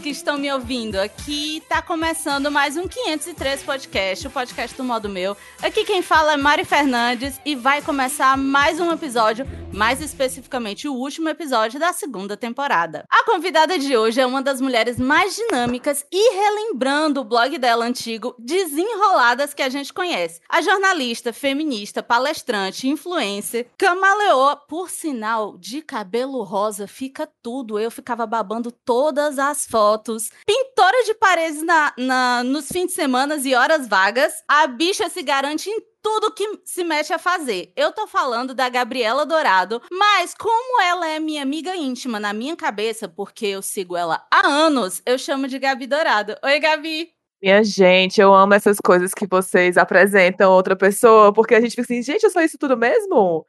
[0.00, 0.94] Que estão me ouvindo.
[0.94, 5.36] Aqui tá começando mais um 503 podcast, o podcast do modo meu.
[5.60, 9.44] Aqui quem fala é Mari Fernandes e vai começar mais um episódio,
[9.74, 13.04] mais especificamente o último episódio da segunda temporada.
[13.10, 17.84] A convidada de hoje é uma das mulheres mais dinâmicas e relembrando o blog dela
[17.84, 20.40] antigo, Desenroladas, que a gente conhece.
[20.48, 27.80] A jornalista, feminista, palestrante, influencer, camaleoa, por sinal, de cabelo rosa fica tudo.
[27.80, 30.30] Eu ficava babando todas as fotos.
[30.46, 34.32] Pintora de paredes na, na, nos fins de semana e horas vagas.
[34.46, 37.72] A bicha se garante em tudo que se mete a fazer.
[37.76, 42.56] Eu tô falando da Gabriela Dourado, mas como ela é minha amiga íntima na minha
[42.56, 46.36] cabeça, porque eu sigo ela há anos, eu chamo de Gabi Dourado.
[46.42, 47.10] Oi, Gabi!
[47.42, 51.82] Minha gente, eu amo essas coisas que vocês apresentam outra pessoa, porque a gente fica
[51.82, 53.46] assim, gente, eu sou isso tudo mesmo?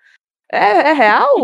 [0.52, 1.38] É, é real?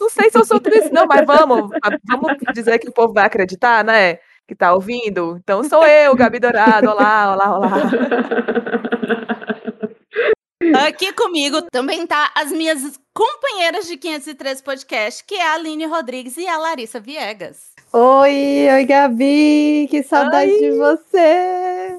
[0.00, 1.70] não sei se eu sou tudo isso, não, mas vamos,
[2.08, 4.18] vamos dizer que o povo vai acreditar, né?
[4.48, 5.36] Que tá ouvindo.
[5.42, 6.88] Então sou eu, Gabi Dourado.
[6.88, 7.72] Olá, olá, olá.
[10.86, 16.36] Aqui comigo também tá as minhas companheiras de 503 Podcast, que é a Aline Rodrigues
[16.36, 17.72] e a Larissa Viegas.
[17.92, 19.86] Oi, oi, Gabi!
[19.90, 20.58] Que saudade Ai.
[20.58, 21.96] de você!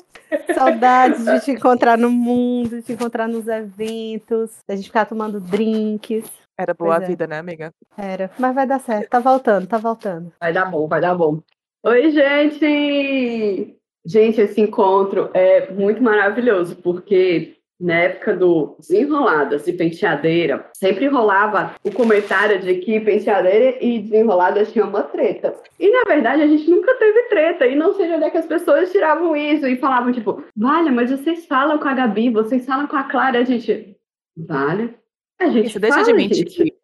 [0.53, 5.39] Saudades de te encontrar no mundo, de te encontrar nos eventos, da gente ficar tomando
[5.39, 6.25] drinks.
[6.57, 7.07] Era boa pois a é.
[7.07, 7.71] vida, né, amiga?
[7.97, 10.33] Era, mas vai dar certo, tá voltando, tá voltando.
[10.39, 11.39] Vai dar bom, vai dar bom.
[11.83, 13.77] Oi, gente!
[14.05, 21.75] Gente, esse encontro é muito maravilhoso, porque na época do Desenroladas e Penteadeira, sempre rolava
[21.83, 25.53] o comentário de que Penteadeira e Desenroladas tinham uma treta.
[25.79, 28.37] E na verdade a gente nunca teve treta, e não sei de onde é que
[28.37, 32.65] as pessoas tiravam isso e falavam tipo, vale, mas vocês falam com a Gabi, vocês
[32.65, 33.95] falam com a Clara, a gente,
[34.35, 34.95] vale.
[35.39, 36.49] A gente isso, deixa de mentir.
[36.49, 36.76] Gente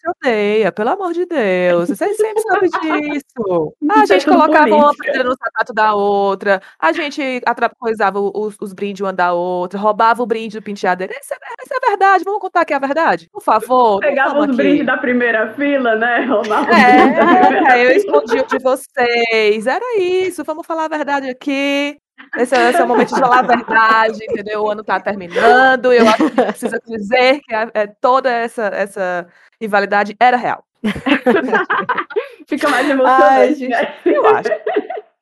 [0.00, 1.90] se odeia, pelo amor de Deus.
[1.90, 3.74] Vocês sempre sabem disso.
[3.90, 7.42] A gente colocava uma pedra no sapato da outra, a gente
[7.78, 11.12] coisava os, os brindes uma da outra, roubava o brinde do penteadeiro.
[11.12, 13.28] Isso é, isso é verdade, vamos contar que é a verdade?
[13.32, 14.00] Por favor.
[14.00, 16.24] Pegava os brindes da primeira fila, né?
[16.24, 19.66] Roubava é, é, eu escondi o de vocês.
[19.66, 21.98] Era isso, vamos falar a verdade aqui.
[22.36, 24.62] Esse, é, esse, é o momento de falar a verdade, entendeu?
[24.62, 25.92] O ano está terminando.
[25.92, 29.26] Eu acho que precisa dizer que é, toda essa, essa
[29.60, 30.64] rivalidade era real.
[32.48, 33.94] Fica mais emocionante, Ai, né?
[34.04, 34.48] Eu acho.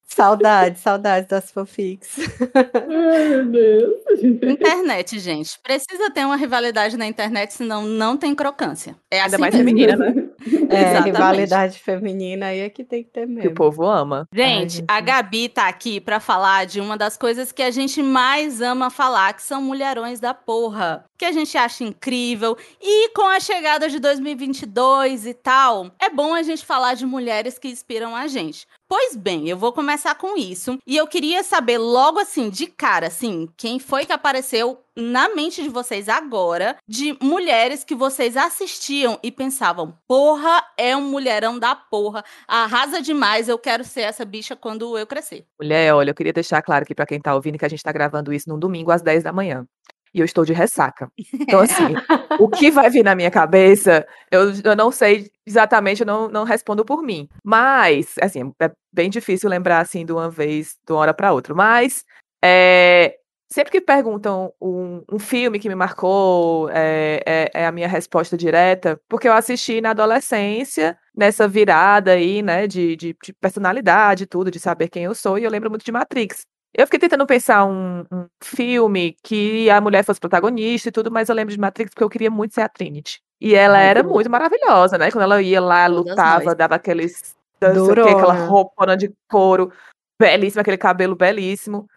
[0.05, 2.17] Saudades, saudades das fanfics.
[2.55, 4.23] Ai, meu Deus.
[4.43, 5.59] Internet, gente.
[5.63, 8.97] Precisa ter uma rivalidade na internet, senão não tem crocância.
[9.11, 10.29] É Ainda assim mais feminina, né?
[10.69, 13.41] É, rivalidade feminina aí é que tem que ter mesmo.
[13.41, 14.29] Que o povo ama.
[14.33, 14.85] Gente, Ai, gente.
[14.87, 18.91] a Gabi tá aqui para falar de uma das coisas que a gente mais ama
[18.91, 21.05] falar, que são mulherões da porra.
[21.17, 22.57] Que a gente acha incrível.
[22.81, 27.59] E com a chegada de 2022 e tal, é bom a gente falar de mulheres
[27.59, 28.67] que inspiram a gente.
[28.89, 30.79] Pois bem, eu vou começar com isso.
[30.87, 35.63] E eu queria saber logo assim, de cara, assim, quem foi que apareceu na mente
[35.63, 41.75] de vocês agora de mulheres que vocês assistiam e pensavam: porra, é um mulherão da
[41.77, 45.47] porra, arrasa demais, eu quero ser essa bicha quando eu crescer.
[45.61, 47.93] Mulher, olha, eu queria deixar claro aqui para quem tá ouvindo que a gente tá
[47.93, 49.65] gravando isso num domingo às 10 da manhã
[50.13, 51.11] e eu estou de ressaca.
[51.33, 51.95] Então, assim,
[52.41, 56.45] o que vai vir na minha cabeça, eu, eu não sei exatamente, eu não, não
[56.45, 57.29] respondo por mim.
[57.45, 61.55] Mas, assim, é bem difícil lembrar, assim, de uma vez, de uma hora para outra.
[61.55, 62.05] Mas,
[62.43, 63.17] é,
[63.49, 68.37] sempre que perguntam um, um, filme que me marcou, é, é, é, a minha resposta
[68.37, 74.51] direta, porque eu assisti na adolescência, nessa virada aí, né, de, de, de personalidade, tudo,
[74.51, 76.43] de saber quem eu sou, e eu lembro muito de Matrix.
[76.75, 81.29] Eu fiquei tentando pensar um, um, filme que a mulher fosse protagonista e tudo, mas
[81.29, 83.21] eu lembro de Matrix porque eu queria muito ser a Trinity.
[83.41, 85.11] E ela era muito maravilhosa, né?
[85.11, 87.37] Quando ela ia lá, lutava, dava aqueles.
[87.61, 89.73] Duro, aquela roupa de couro
[90.21, 91.89] belíssima, aquele cabelo belíssimo.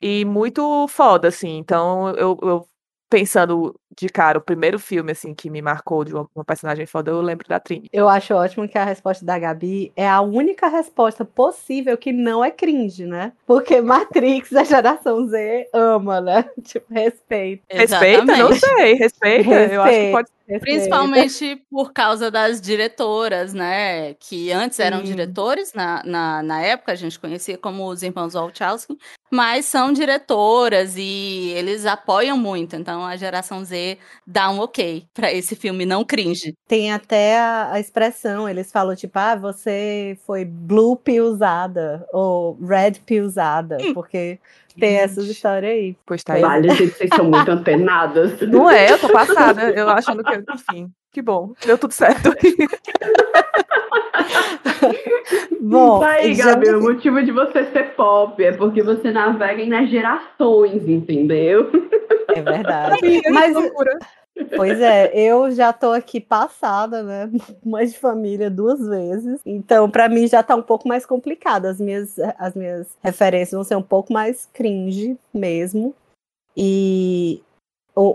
[0.00, 1.58] E muito foda, assim.
[1.58, 2.66] Então eu, eu
[3.10, 7.10] pensando de cara, o primeiro filme, assim, que me marcou de uma, uma, personagem foda,
[7.10, 7.88] eu lembro da Trini.
[7.92, 12.44] Eu acho ótimo que a resposta da Gabi é a única resposta possível que não
[12.44, 13.32] é cringe, né?
[13.44, 16.44] Porque Matrix, a geração Z, ama, né?
[16.62, 17.64] Tipo, respeito.
[17.68, 18.36] Respeita?
[18.36, 19.50] Não sei, respeita.
[19.50, 19.74] respeita.
[19.74, 20.28] Eu acho que pode
[20.60, 24.14] Principalmente por causa das diretoras, né?
[24.14, 25.04] Que antes eram Sim.
[25.04, 28.96] diretores, na, na, na época a gente conhecia como os irmãos Wachowski,
[29.30, 32.74] mas são diretoras e eles apoiam muito.
[32.76, 36.54] Então a geração Z dar um ok para esse filme não cringe.
[36.66, 43.00] Tem até a, a, expressão, eles falam tipo, ah, você foi blue usada ou red
[43.20, 43.94] usada, hum.
[43.94, 44.38] porque
[44.80, 45.96] tem essas histórias aí.
[46.06, 46.40] Pois tá aí.
[46.42, 48.40] Vale, gente, vocês são muito antenadas.
[48.48, 52.30] Não é, eu tô passada, eu achando que, enfim, que bom, deu tudo certo.
[55.60, 59.88] Bom, Aí, já- Gabi, o motivo de você ser pop é porque você navega nas
[59.90, 61.70] gerações, entendeu?
[62.28, 63.22] É verdade.
[63.30, 63.54] Mas-.
[64.56, 67.30] Pois é, eu já tô aqui passada, né?
[67.64, 69.40] Mãe de família duas vezes.
[69.44, 71.66] Então, pra mim já tá um pouco mais complicado.
[71.66, 75.94] As minhas, as minhas referências vão ser um pouco mais cringe mesmo.
[76.56, 77.42] E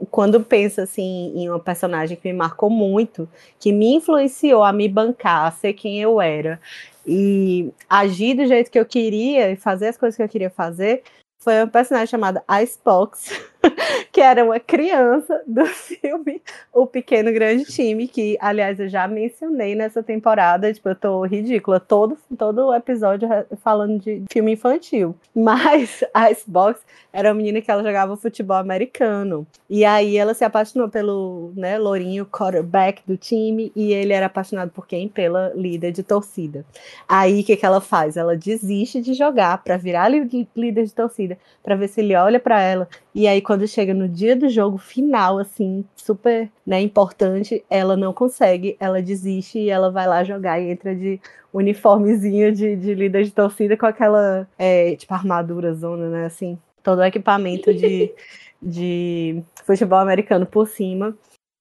[0.10, 3.30] quando penso assim em uma personagem que me marcou muito,
[3.60, 6.60] que me influenciou a me bancar, a ser quem eu era
[7.06, 11.04] e agir do jeito que eu queria e fazer as coisas que eu queria fazer,
[11.40, 13.30] foi uma personagem chamada Icebox,
[14.12, 16.42] que era uma criança do filme
[16.74, 21.80] O Pequeno Grande Time, que, aliás, eu já mencionei nessa temporada, tipo, eu tô ridícula,
[21.80, 25.16] todo, todo episódio re- falando de filme infantil.
[25.36, 26.82] Mas a Icebox
[27.12, 29.46] era uma menina que ela jogava futebol americano.
[29.70, 34.70] E aí ela se apaixonou pelo, né, Lourinho, quarterback do time, e ele era apaixonado
[34.72, 35.08] por quem?
[35.08, 36.66] Pela líder de torcida.
[37.08, 38.18] Aí o que, que ela faz?
[38.18, 42.62] Ela desiste de jogar pra virar líder de torcida, pra ver se ele olha pra
[42.62, 42.88] ela.
[43.14, 48.14] E aí, quando chega no dia do jogo final, assim, super né, importante, ela não
[48.14, 51.20] consegue, ela desiste e ela vai lá jogar e entra de
[51.54, 57.00] uniformezinho de, de líder de torcida com aquela, é, tipo, armadura zona, né, assim, todo
[57.00, 58.14] o equipamento de,
[58.62, 61.16] de futebol americano por cima.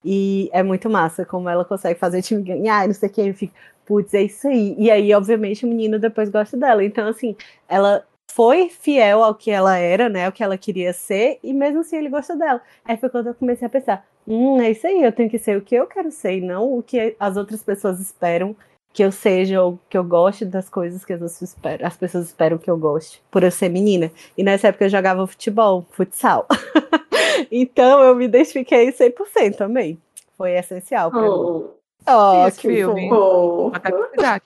[0.07, 3.21] E é muito massa como ela consegue fazer o time ganhar não sei o que.
[3.21, 3.53] Eu fico,
[3.85, 4.75] putz, é isso aí.
[4.77, 6.83] E aí, obviamente, o menino depois gosta dela.
[6.83, 7.35] Então, assim,
[7.67, 10.25] ela foi fiel ao que ela era, né?
[10.25, 12.61] Ao que ela queria ser, e mesmo assim ele gosta dela.
[12.83, 15.57] Aí foi quando eu comecei a pensar: hum, é isso aí, eu tenho que ser
[15.57, 18.55] o que eu quero ser, e não o que as outras pessoas esperam
[18.93, 22.57] que eu seja, ou que eu goste das coisas que as, esperam, as pessoas esperam
[22.57, 24.09] que eu goste, por eu ser menina.
[24.37, 26.47] E nessa época eu jogava futebol, futsal.
[27.51, 29.99] então eu me identifiquei 100% também.
[30.37, 31.27] Foi essencial pra mim.
[31.27, 31.75] Oh,
[32.07, 33.09] Oh, esse que filme.
[33.09, 33.71] fofo.
[33.71, 33.71] oh.
[33.73, 34.43] Até curiosidade.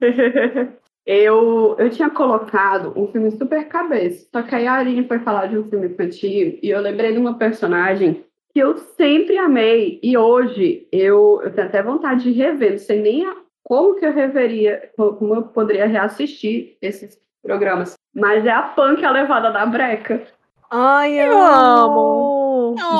[1.06, 5.46] Eu, eu tinha colocado um filme super cabeça, só que aí a Aline foi falar
[5.48, 10.16] de um filme infantil e eu lembrei de uma personagem que eu sempre amei e
[10.16, 14.12] hoje eu, eu tenho até vontade de rever, não sei nem a- como que eu
[14.12, 19.66] reveria, co- como eu poderia reassistir esses programas, mas é a Punk, a levada da
[19.66, 20.22] breca.
[20.70, 22.32] Ai, eu Eu amo.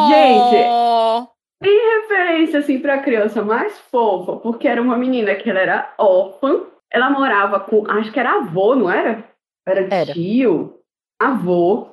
[0.08, 1.26] Gente, Oh,
[1.62, 6.62] referência assim para criança mais fofa, porque era uma menina que ela era órfã,
[6.94, 9.24] ela morava com, acho que era avô, não era?
[9.66, 10.12] Era Era.
[10.12, 10.78] tio,
[11.18, 11.88] avô,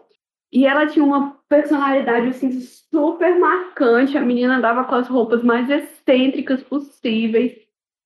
[0.51, 4.17] e ela tinha uma personalidade assim super marcante.
[4.17, 7.53] A menina andava com as roupas mais excêntricas possíveis,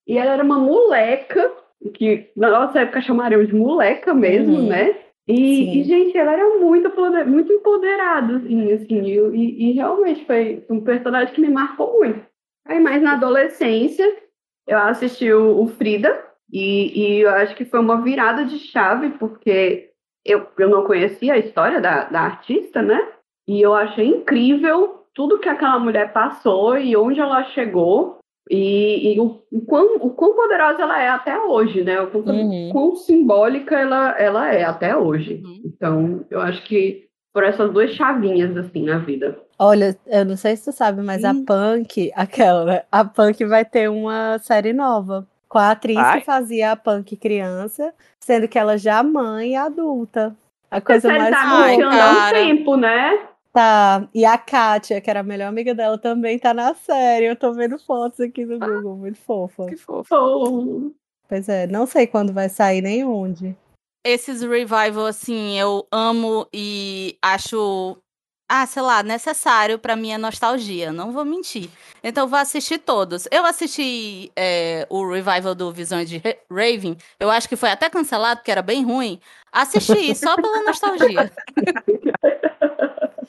[0.06, 1.52] e ela era uma moleca,
[1.94, 4.66] que na nossa época chamariam de moleca mesmo, Uhum.
[4.68, 4.96] né?
[5.28, 10.24] E, e, gente, ela era muito, poder- muito empoderada, assim, assim, e, e- e realmente
[10.24, 12.24] foi um personagem que me marcou muito.
[12.64, 14.06] Aí, mais na adolescência,
[14.68, 19.10] eu assisti o, o Frida, e, e eu acho que foi uma virada de chave,
[19.18, 19.90] porque
[20.24, 23.00] eu, eu não conhecia a história da, da artista, né?
[23.48, 28.18] E eu achei incrível tudo que aquela mulher passou e onde ela chegou,
[28.50, 32.00] e, e o, o, quão, o quão poderosa ela é até hoje, né?
[32.00, 32.68] O quão, Uhum.
[32.72, 35.42] quão simbólica ela, ela é até hoje.
[35.44, 35.62] Uhum.
[35.64, 39.38] Então, eu acho que por essas duas chavinhas, assim, na vida.
[39.58, 41.44] Olha, eu não sei se tu sabe, mas a Hum.
[41.44, 42.82] Punk, aquela, né?
[42.90, 45.26] A Punk vai ter uma série nova
[45.56, 46.20] com a atriz Vai?
[46.20, 50.36] que fazia a Punk criança, sendo que ela já mãe e adulta.
[50.70, 51.86] A coisa Ele mais tá Ai, fofa.
[51.86, 53.26] anunciando há um tempo, né?
[53.52, 54.08] Tá.
[54.14, 57.24] E a Kátia, que era a melhor amiga dela, também tá na série.
[57.26, 58.68] Eu tô vendo fotos aqui no Ah.
[58.68, 59.64] Google, muito fofa.
[59.66, 60.04] Que fofo.
[60.10, 60.92] Pô,
[61.28, 63.56] Pois é, não sei quando vai sair nem onde.
[64.04, 67.96] esses revival, assim, eu amo e acho,
[68.48, 71.68] ah, sei lá, necessário pra minha nostalgia, não vou mentir.
[72.02, 73.26] Então vou assistir todos.
[73.30, 77.90] Eu assisti é, o revival do Visões de Ra- Raven, eu acho que foi até
[77.90, 79.20] cancelado, porque era bem ruim.
[79.52, 81.32] Assisti só pela nostalgia.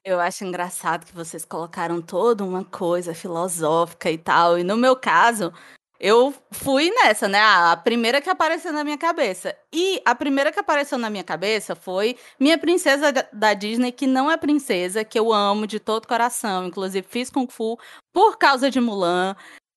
[0.03, 4.57] Eu acho engraçado que vocês colocaram toda uma coisa filosófica e tal.
[4.57, 5.51] E no meu caso,
[5.99, 7.39] eu fui nessa, né?
[7.39, 9.55] A primeira que apareceu na minha cabeça.
[9.73, 14.29] E a primeira que apareceu na minha cabeça foi minha princesa da Disney, que não
[14.29, 16.67] é princesa, que eu amo de todo coração.
[16.67, 17.79] Inclusive, fiz Kung Fu
[18.13, 19.35] por causa de Mulan.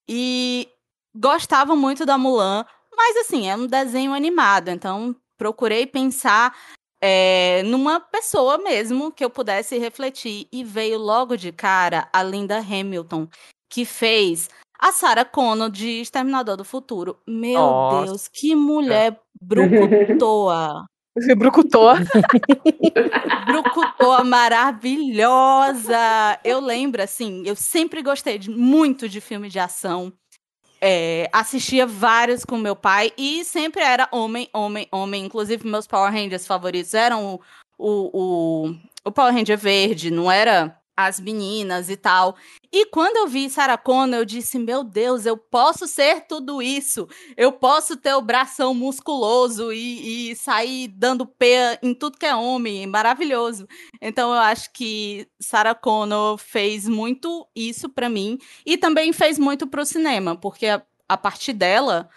[0.09, 0.69] E
[1.15, 2.67] gostava muito da Mulan.
[2.95, 4.69] Mas, assim, é um desenho animado.
[4.69, 6.55] Então, procurei pensar
[7.01, 10.47] é, numa pessoa mesmo que eu pudesse refletir.
[10.53, 13.27] E veio logo de cara a Linda Hamilton,
[13.71, 14.51] que fez
[14.81, 17.19] a Sarah Connor de Exterminador do Futuro.
[17.27, 18.07] Meu Nossa.
[18.07, 20.87] Deus, que mulher brucutoa!
[21.17, 21.91] Você brucutou.
[23.47, 25.99] Brucutoa maravilhosa!
[26.45, 30.13] Eu lembro, assim, eu sempre gostei de- muito de filme de ação.
[30.81, 35.27] é, assistia vários com meu pai e sempre era homem, homem, homem.
[35.27, 37.41] Inclusive, meus Power Rangers favoritos eram o,
[37.79, 42.37] o, o, o Power Ranger verde, não era as meninas e tal.
[42.73, 47.09] E quando eu vi Sarah Connor, eu disse: Meu Deus, eu posso ser tudo isso.
[47.37, 52.35] Eu posso ter o bração musculoso e, e sair dando pé em tudo que é
[52.35, 52.87] homem.
[52.87, 53.67] Maravilhoso.
[54.01, 59.67] Então eu acho que Sarah Connor fez muito isso para mim e também fez muito
[59.67, 62.09] pro cinema, porque a, a partir dela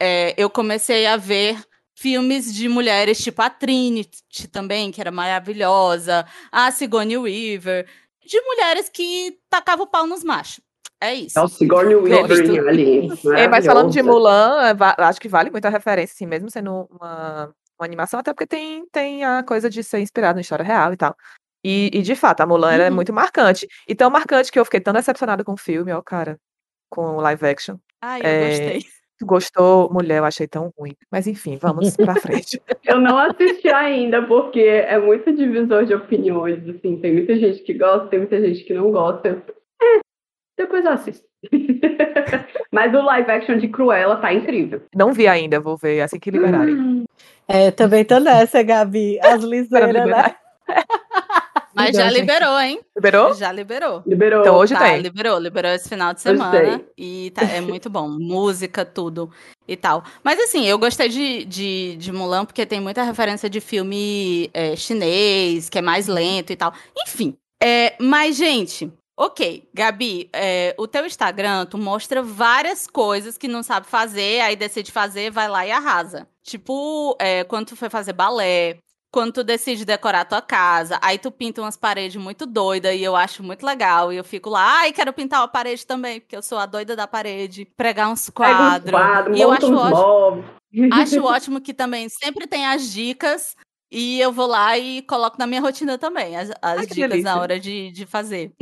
[0.00, 1.62] é, eu comecei a ver
[1.94, 7.86] filmes de mulheres tipo a Trinity também, que era maravilhosa, a Sigourney Weaver
[8.26, 10.60] de mulheres que tacavam o pau nos machos.
[11.00, 11.38] É isso.
[11.38, 13.08] É o Sigourney Weaver ali.
[13.36, 16.88] É, mas falando de Mulan, é, acho que vale muito a referência, assim, mesmo sendo
[16.90, 20.92] uma, uma animação, até porque tem, tem a coisa de ser inspirado na história real
[20.92, 21.14] e tal.
[21.62, 22.82] E, e de fato, a Mulan uhum.
[22.82, 23.66] é muito marcante.
[23.86, 26.38] E tão marcante que eu fiquei tão decepcionada com o filme, ó, cara,
[26.90, 27.76] com o live action.
[28.00, 28.86] Ai, eu é, gostei.
[29.24, 30.94] Tu gostou, mulher, eu achei tão ruim.
[31.10, 32.60] Mas enfim, vamos pra frente.
[32.84, 36.98] eu não assisti ainda, porque é muito divisor de opiniões, assim.
[36.98, 39.42] Tem muita gente que gosta, tem muita gente que não gosta.
[39.82, 40.00] É,
[40.58, 41.26] depois eu assisto.
[42.70, 44.82] Mas o live action de Cruella tá incrível.
[44.94, 46.74] Não vi ainda, vou ver assim que liberarem.
[46.74, 47.04] Hum.
[47.48, 49.18] É, também tô nessa, Gabi.
[49.20, 50.34] As liseiras, né?
[51.74, 52.80] Mas já liberou, hein?
[52.96, 53.34] Liberou?
[53.34, 54.02] Já liberou.
[54.06, 54.40] Liberou.
[54.40, 55.00] Então hoje tá, tem.
[55.00, 56.82] Liberou, liberou esse final de semana.
[56.96, 58.08] E tá, é muito bom.
[58.18, 59.30] Música, tudo
[59.66, 60.04] e tal.
[60.22, 64.76] Mas assim, eu gostei de, de, de Mulan porque tem muita referência de filme é,
[64.76, 66.72] chinês, que é mais lento e tal.
[66.96, 67.36] Enfim.
[67.62, 73.62] É, mas, gente, Ok, Gabi, é, o teu Instagram, tu mostra várias coisas que não
[73.62, 76.26] sabe fazer, aí decide fazer, vai lá e arrasa.
[76.42, 78.78] Tipo, é, quando tu foi fazer balé,
[79.14, 83.14] quando tu decide decorar tua casa, aí tu pinta umas paredes muito doidas e eu
[83.14, 84.12] acho muito legal.
[84.12, 86.96] E eu fico lá, ai, quero pintar uma parede também, porque eu sou a doida
[86.96, 88.90] da parede, pregar uns quadros.
[88.90, 90.44] Quadro, e eu acho ótimo.
[90.92, 93.54] Acho ótimo que também sempre tem as dicas
[93.88, 97.22] e eu vou lá e coloco na minha rotina também as, as ai, dicas delícia.
[97.22, 98.52] na hora de, de fazer.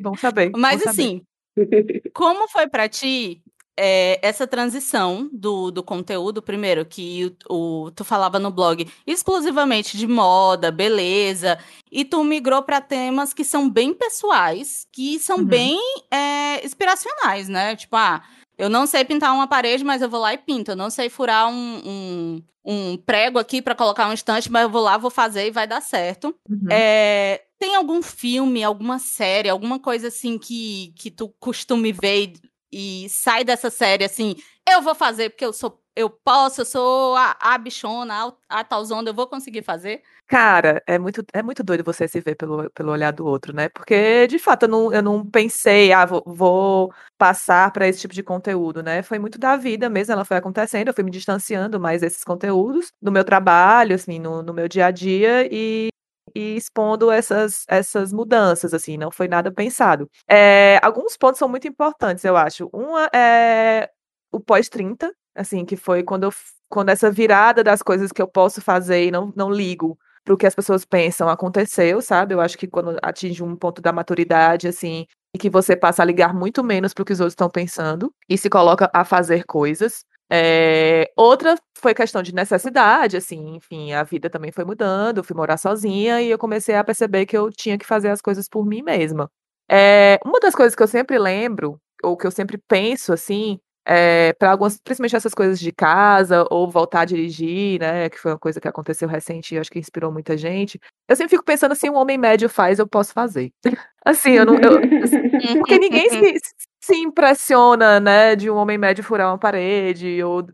[0.00, 0.50] Bom saber.
[0.58, 1.22] Mas bom assim,
[1.56, 2.02] saber.
[2.12, 3.44] como foi para ti
[3.82, 9.96] é, essa transição do, do conteúdo, primeiro, que o, o, tu falava no blog exclusivamente
[9.96, 11.58] de moda, beleza,
[11.90, 15.44] e tu migrou para temas que são bem pessoais, que são uhum.
[15.46, 15.78] bem
[16.10, 17.74] é, inspiracionais, né?
[17.74, 18.22] Tipo, ah,
[18.58, 20.72] eu não sei pintar uma parede, mas eu vou lá e pinto.
[20.72, 24.68] Eu não sei furar um, um, um prego aqui para colocar um estante, mas eu
[24.68, 26.34] vou lá, vou fazer e vai dar certo.
[26.46, 26.68] Uhum.
[26.70, 32.34] É, tem algum filme, alguma série, alguma coisa assim que, que tu costume ver
[32.72, 34.36] e sai dessa série assim,
[34.68, 38.14] eu vou fazer porque eu sou eu posso, eu sou a, a bichona,
[38.48, 40.02] a, a talzona, eu vou conseguir fazer?
[40.26, 43.68] Cara, é muito, é muito doido você se ver pelo, pelo olhar do outro, né?
[43.68, 48.14] Porque, de fato, eu não, eu não pensei, ah, vou, vou passar para esse tipo
[48.14, 49.02] de conteúdo, né?
[49.02, 52.92] Foi muito da vida mesmo, ela foi acontecendo, eu fui me distanciando mais desses conteúdos,
[53.02, 55.88] no meu trabalho, assim, no, no meu dia a dia, e
[56.34, 60.08] e expondo essas, essas mudanças, assim, não foi nada pensado.
[60.28, 62.68] É, alguns pontos são muito importantes, eu acho.
[62.72, 63.90] Uma é
[64.32, 66.32] o pós-30, assim, que foi quando, eu,
[66.68, 70.36] quando essa virada das coisas que eu posso fazer e não, não ligo para o
[70.36, 72.34] que as pessoas pensam aconteceu, sabe?
[72.34, 76.04] Eu acho que quando atinge um ponto da maturidade, assim, e que você passa a
[76.04, 79.44] ligar muito menos para o que os outros estão pensando e se coloca a fazer
[79.44, 80.04] coisas.
[80.32, 85.56] É, outra foi questão de necessidade, assim, enfim, a vida também foi mudando, fui morar
[85.56, 88.82] sozinha e eu comecei a perceber que eu tinha que fazer as coisas por mim
[88.82, 89.28] mesma.
[89.70, 94.32] É, uma das coisas que eu sempre lembro, ou que eu sempre penso, assim, é,
[94.34, 98.38] para algumas, principalmente essas coisas de casa, ou voltar a dirigir, né, que foi uma
[98.38, 101.86] coisa que aconteceu recente e acho que inspirou muita gente, eu sempre fico pensando se
[101.86, 103.52] assim, um homem médio faz, eu posso fazer.
[104.04, 104.54] assim, eu não.
[104.54, 106.40] Eu, assim, porque ninguém se,
[106.80, 110.46] se impressiona, né, de um homem médio furar uma parede, ou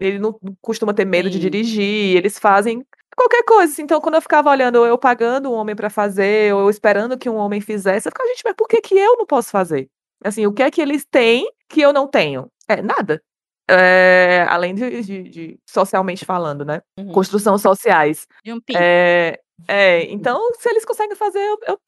[0.00, 1.32] ele não costuma ter medo Sim.
[1.32, 2.84] de dirigir, eles fazem
[3.16, 3.72] qualquer coisa.
[3.72, 3.82] Assim.
[3.82, 7.28] Então, quando eu ficava olhando, eu pagando um homem para fazer, ou eu esperando que
[7.28, 9.88] um homem fizesse, eu ficava, gente, mas por que, que eu não posso fazer?
[10.24, 12.50] Assim, o que é que eles têm que eu não tenho?
[12.68, 13.22] É, nada.
[13.70, 16.80] É, além de, de, de, socialmente falando, né?
[16.98, 17.12] Uhum.
[17.12, 18.26] Construção sociais.
[18.42, 21.78] De um é, é, então, se eles conseguem fazer, eu, eu,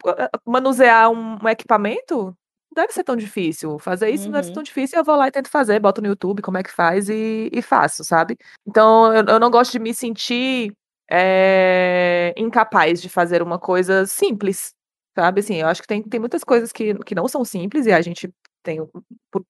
[0.44, 2.36] manusear um, um equipamento,
[2.74, 3.78] deve ser tão difícil.
[3.78, 4.30] Fazer isso uhum.
[4.30, 4.54] não deve ser uhum.
[4.54, 4.98] tão difícil.
[4.98, 7.62] Eu vou lá e tento fazer, boto no YouTube como é que faz e, e
[7.62, 8.36] faço, sabe?
[8.66, 10.72] Então, eu, eu, não gosto de me sentir
[11.10, 14.74] é, incapaz de fazer uma coisa simples,
[15.16, 15.40] sabe?
[15.40, 18.00] Assim, eu acho que tem, tem muitas coisas que, que não são simples e a
[18.00, 18.30] gente
[18.62, 18.78] tem,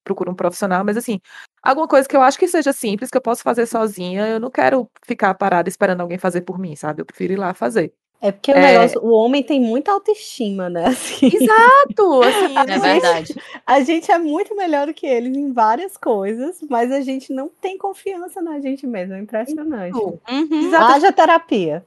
[0.05, 1.21] procura um profissional, mas assim,
[1.63, 4.51] alguma coisa que eu acho que seja simples, que eu posso fazer sozinha, eu não
[4.51, 7.03] quero ficar parada esperando alguém fazer por mim, sabe?
[7.03, 7.93] Eu prefiro ir lá fazer.
[8.23, 8.61] É porque o É.
[8.61, 10.85] negócio, o homem tem muita autoestima, né?
[11.23, 12.23] Assim, Exato!
[12.23, 13.35] Assim, É verdade.
[13.67, 17.51] a gente é muito melhor do que eles em várias coisas, mas a gente não
[17.61, 19.15] tem confiança na gente mesmo.
[19.15, 19.97] É impressionante.
[19.99, 20.75] Uhum.
[20.77, 21.83] Haja terapia.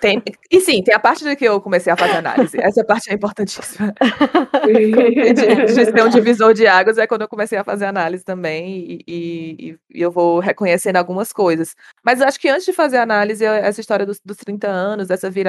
[0.00, 2.56] Tem- e sim, tem a parte de que eu comecei a fazer análise.
[2.60, 3.92] Essa parte é importantíssima.
[4.64, 5.32] de,
[5.66, 9.04] de ser um divisor de águas é quando eu comecei a fazer análise também e,
[9.08, 11.74] e- e eu vou reconhecendo algumas coisas.
[12.04, 15.28] Mas eu acho que antes de fazer análise, essa história dos, dos 30 anos, dessa
[15.28, 15.47] virada,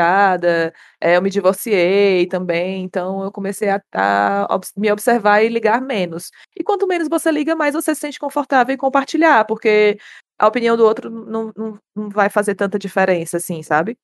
[1.01, 5.81] é, eu me divorciei também, então eu comecei a, a obs- me observar e ligar
[5.81, 6.29] menos.
[6.57, 9.97] E quanto menos você liga, mais você se sente confortável em compartilhar, porque
[10.37, 13.97] a opinião do outro não, não, não vai fazer tanta diferença, assim, sabe?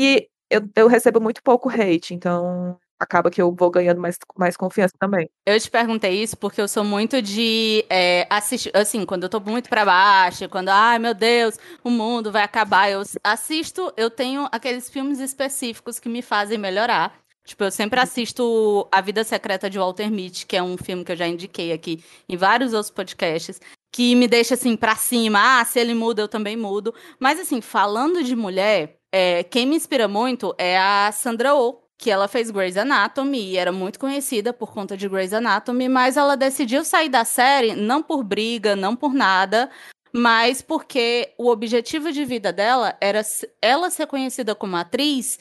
[0.00, 4.56] E eu, eu recebo muito pouco hate, então acaba que eu vou ganhando mais, mais
[4.56, 5.28] confiança também.
[5.44, 9.40] Eu te perguntei isso porque eu sou muito de é, assistir, assim, quando eu tô
[9.40, 14.48] muito pra baixo, quando, ai meu Deus, o mundo vai acabar, eu assisto, eu tenho
[14.52, 17.20] aqueles filmes específicos que me fazem melhorar.
[17.44, 21.10] Tipo, eu sempre assisto A Vida Secreta de Walter Mitty, que é um filme que
[21.10, 23.60] eu já indiquei aqui em vários outros podcasts,
[23.92, 26.94] que me deixa assim pra cima, ah, se ele muda, eu também mudo.
[27.18, 32.10] Mas assim, falando de mulher, é, quem me inspira muito é a Sandra Oh, que
[32.10, 36.36] ela fez Grey's Anatomy e era muito conhecida por conta de Grey's Anatomy, mas ela
[36.36, 39.70] decidiu sair da série não por briga, não por nada,
[40.12, 43.22] mas porque o objetivo de vida dela era
[43.62, 45.38] ela ser conhecida como atriz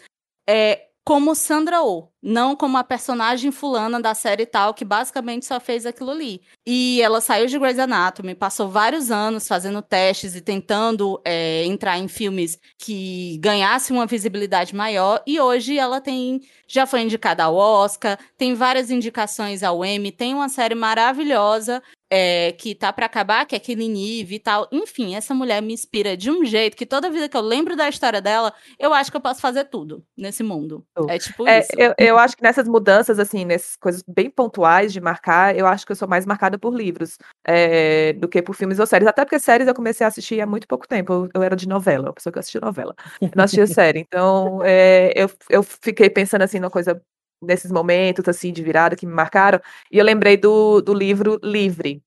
[0.47, 5.59] é, como Sandra Oh, não como a personagem fulana da série tal, que basicamente só
[5.59, 6.41] fez aquilo ali.
[6.65, 11.97] E ela saiu de Grey's Anatomy, passou vários anos fazendo testes e tentando é, entrar
[11.97, 17.55] em filmes que ganhassem uma visibilidade maior, e hoje ela tem já foi indicada ao
[17.55, 21.81] Oscar, tem várias indicações ao Emmy, tem uma série maravilhosa
[22.13, 24.67] é, que tá pra acabar, que é Killing Eve e tal.
[24.69, 27.87] Enfim, essa mulher me inspira de um jeito que toda vida que eu lembro da
[27.87, 30.85] história dela, eu acho que eu posso fazer tudo nesse mundo.
[30.97, 31.09] Oh.
[31.09, 31.69] É tipo É, isso.
[31.77, 35.85] eu, eu acho que nessas mudanças, assim, nessas coisas bem pontuais de marcar, eu acho
[35.85, 39.07] que eu sou mais marcada por livros é, do que por filmes ou séries.
[39.07, 41.13] Até porque séries eu comecei a assistir há muito pouco tempo.
[41.13, 42.93] Eu, eu era de novela, uma pessoa que assistia novela.
[43.21, 43.99] Eu não assistia série.
[43.99, 47.01] Então, é, eu, eu fiquei pensando, assim, numa coisa
[47.41, 49.59] nesses momentos, assim, de virada que me marcaram.
[49.91, 52.01] E eu lembrei do, do livro Livre,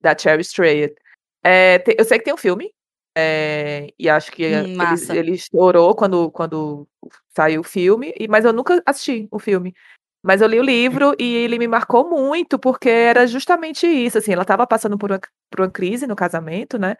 [0.00, 0.94] da Cherry Strait.
[1.42, 2.72] É, te- eu sei que tem um filme,
[3.16, 4.62] é, e acho que Hum,
[5.10, 6.86] ele, ele estourou quando, quando
[7.34, 9.74] saiu o filme, e, mas eu nunca assisti o filme.
[10.22, 14.32] Mas eu li o livro e ele me marcou muito, porque era justamente isso, assim,
[14.32, 16.94] ela estava passando por uma, por uma crise no casamento, né?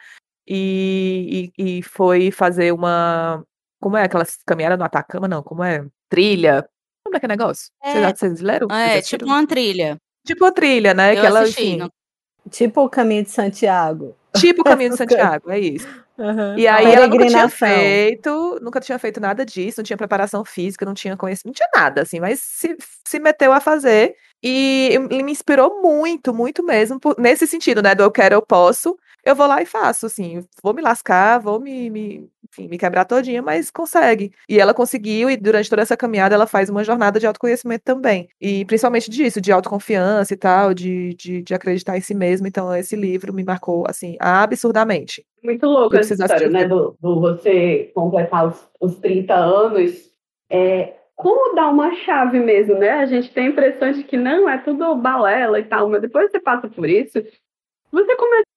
[0.46, 3.44] E, e, e foi fazer uma.
[3.80, 5.28] Como é aquelas caminhadas no Atacama?
[5.28, 5.86] Não, como é?
[6.08, 6.68] Trilha.
[7.10, 7.70] Como é que é negócio?
[7.82, 8.14] Vocês, É.
[8.14, 8.68] vocês leram?
[8.68, 9.18] Vocês É, assistiram?
[9.26, 9.96] tipo uma trilha.
[10.24, 11.12] Tipo uma trilha, né?
[11.16, 11.90] Eu que ela, assisti, enfim, não-
[12.48, 14.16] Tipo o caminho de Santiago.
[14.36, 14.96] tipo o caminho de.
[14.96, 15.88] Santiago, é isso.
[16.16, 16.56] Uhum.
[16.58, 20.84] E aí ela nunca tinha feito, nunca tinha feito nada disso, não tinha preparação física,
[20.84, 25.22] não tinha conhecimento, não tinha nada, assim, mas se, se meteu a fazer e ele
[25.22, 29.34] me inspirou muito, muito mesmo, por- nesse sentido, né, do eu quero, eu posso, eu
[29.34, 33.42] vou lá e faço, assim, vou me lascar, vou me, me, enfim, me quebrar todinha,
[33.42, 34.32] mas consegue.
[34.48, 38.28] E ela conseguiu, e durante toda essa caminhada ela faz uma jornada de autoconhecimento também,
[38.40, 42.74] e principalmente disso, de autoconfiança e tal, de, de, de acreditar em si mesma, então
[42.74, 45.24] esse livro me marcou, assim, absurdamente.
[45.42, 46.66] Muito louco essa história, assistir né?
[46.66, 50.10] Do, do você completar os, os 30 anos.
[50.50, 52.90] É, como dar uma chave mesmo, né?
[52.92, 56.30] A gente tem a impressão de que não, é tudo balela e tal, mas depois
[56.30, 57.22] você passa por isso,
[57.92, 58.49] você começa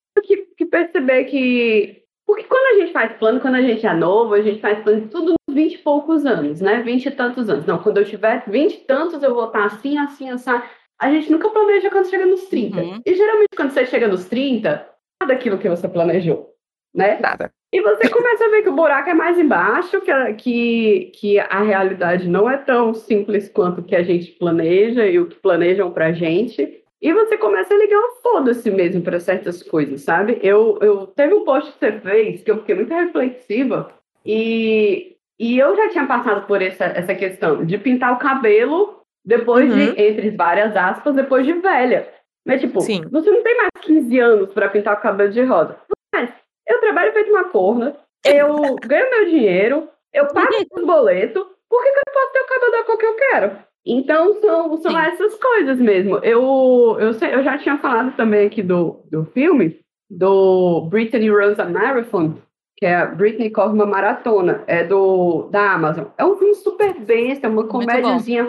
[0.55, 2.03] que, perceber que.
[2.25, 5.01] Porque quando a gente faz plano, quando a gente é novo, a gente faz plano
[5.01, 6.81] de tudo nos 20 e poucos anos, né?
[6.81, 7.65] 20 e tantos anos.
[7.65, 10.51] Não, quando eu tiver 20 e tantos, eu vou estar assim, assim, assim.
[10.99, 12.81] A gente nunca planeja quando chega nos 30.
[12.81, 13.01] Uhum.
[13.05, 16.53] E geralmente quando você chega nos 30, nada daquilo que você planejou,
[16.95, 17.19] né?
[17.19, 17.51] Nada.
[17.73, 21.39] E você começa a ver que o buraco é mais embaixo, que a, que, que
[21.39, 25.35] a realidade não é tão simples quanto o que a gente planeja e o que
[25.35, 26.82] planejam pra gente.
[27.03, 30.39] E você começa a ligar um foda-se mesmo para certas coisas, sabe?
[30.41, 33.91] Eu, eu teve um post que você fez que eu fiquei muito reflexiva
[34.25, 39.69] e, e eu já tinha passado por essa, essa questão de pintar o cabelo depois
[39.69, 39.75] Uhum.
[39.93, 42.09] de, entre várias aspas, depois de velha.
[42.45, 43.01] Mas, tipo, Sim.
[43.11, 45.77] você não tem mais 15 anos para pintar o cabelo de rosa.
[46.13, 46.29] Mas
[46.65, 51.91] eu trabalho feito uma corna, eu ganho meu dinheiro, eu pago os boletos, por que,
[51.91, 53.57] que eu não posso ter o cabelo da cor que eu quero?
[53.85, 54.97] Então, são, são Sim.
[54.97, 56.17] essas coisas mesmo.
[56.19, 61.59] Eu, eu, sei- eu já tinha falado também aqui do, do filme, do Brittany Runs
[61.59, 62.35] a Marathon,
[62.77, 66.05] que é a Britney corre uma maratona, é do da Amazon.
[66.17, 68.47] É um filme super besta, é uma comédiazinha.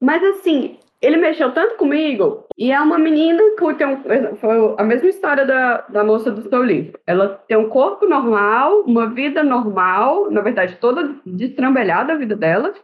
[0.00, 2.44] Mas assim, ele mexeu tanto comigo.
[2.56, 6.48] E é uma menina que tem um, foi a mesma história da, da moça do
[6.48, 6.98] seu livro.
[7.06, 12.74] Ela tem um corpo normal, uma vida normal, na verdade, toda destrambelhada a vida dela.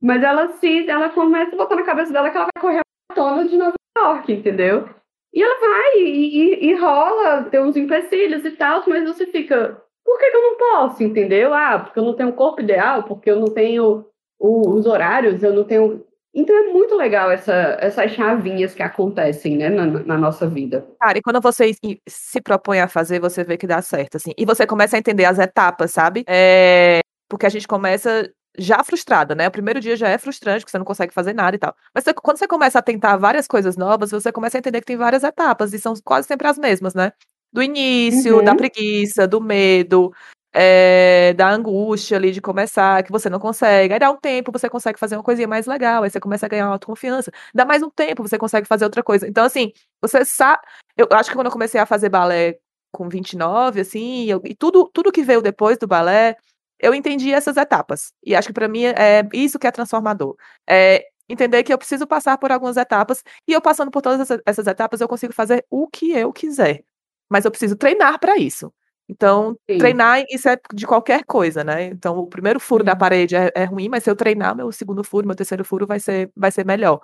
[0.00, 3.14] Mas ela se, ela começa a botar na cabeça dela que ela vai correr a
[3.14, 4.88] tona de Nova York, entendeu?
[5.32, 9.80] E ela vai e, e, e rola, tem uns empecilhos e tal, mas você fica,
[10.04, 11.54] por que, que, eu não posso, entendeu?
[11.54, 14.06] Ah, porque eu não tenho um corpo ideal, porque eu não tenho
[14.38, 19.56] o, os horários, eu não tenho então é muito legal essa, essas chavinhas que acontecem,
[19.56, 20.86] né, na, na, nossa vida.
[21.00, 21.72] Cara, e quando você
[22.08, 24.30] se propõe a fazer, você vê que dá certo, assim.
[24.38, 26.24] E você começa a entender as etapas, sabe?
[26.28, 27.00] É...
[27.28, 29.48] Porque a gente começa já frustrada, né?
[29.48, 31.74] O primeiro dia já é frustrante, porque você não consegue fazer nada e tal.
[31.94, 34.86] Mas você, quando você começa a tentar várias coisas novas, você começa a entender que
[34.86, 37.12] tem várias etapas, e são quase sempre as mesmas, né?
[37.52, 38.44] Do início, uhum.
[38.44, 40.12] da preguiça, do medo,
[40.52, 43.94] é, da angústia ali de começar, que você não consegue.
[43.94, 46.48] Aí dá um tempo, você consegue fazer uma coisinha mais legal, aí você começa a
[46.48, 47.30] ganhar autoconfiança.
[47.54, 49.28] Dá mais um tempo, você consegue fazer outra coisa.
[49.28, 50.62] Então, assim, você sabe.
[50.96, 52.58] Eu acho que quando eu comecei a fazer balé
[52.92, 56.36] com 29, assim, eu, e tudo, tudo que veio depois do balé,
[56.80, 58.12] eu entendi essas etapas.
[58.24, 60.36] E acho que para mim é isso que é transformador.
[60.68, 64.66] É entender que eu preciso passar por algumas etapas, e eu passando por todas essas
[64.66, 66.82] etapas, eu consigo fazer o que eu quiser.
[67.28, 68.72] Mas eu preciso treinar para isso.
[69.08, 69.78] Então, Sim.
[69.78, 71.84] treinar, isso é de qualquer coisa, né?
[71.84, 72.86] Então, o primeiro furo Sim.
[72.86, 75.86] da parede é, é, ruim, mas se eu treinar, meu segundo furo, meu terceiro furo
[75.86, 77.00] vai ser, vai ser melhor.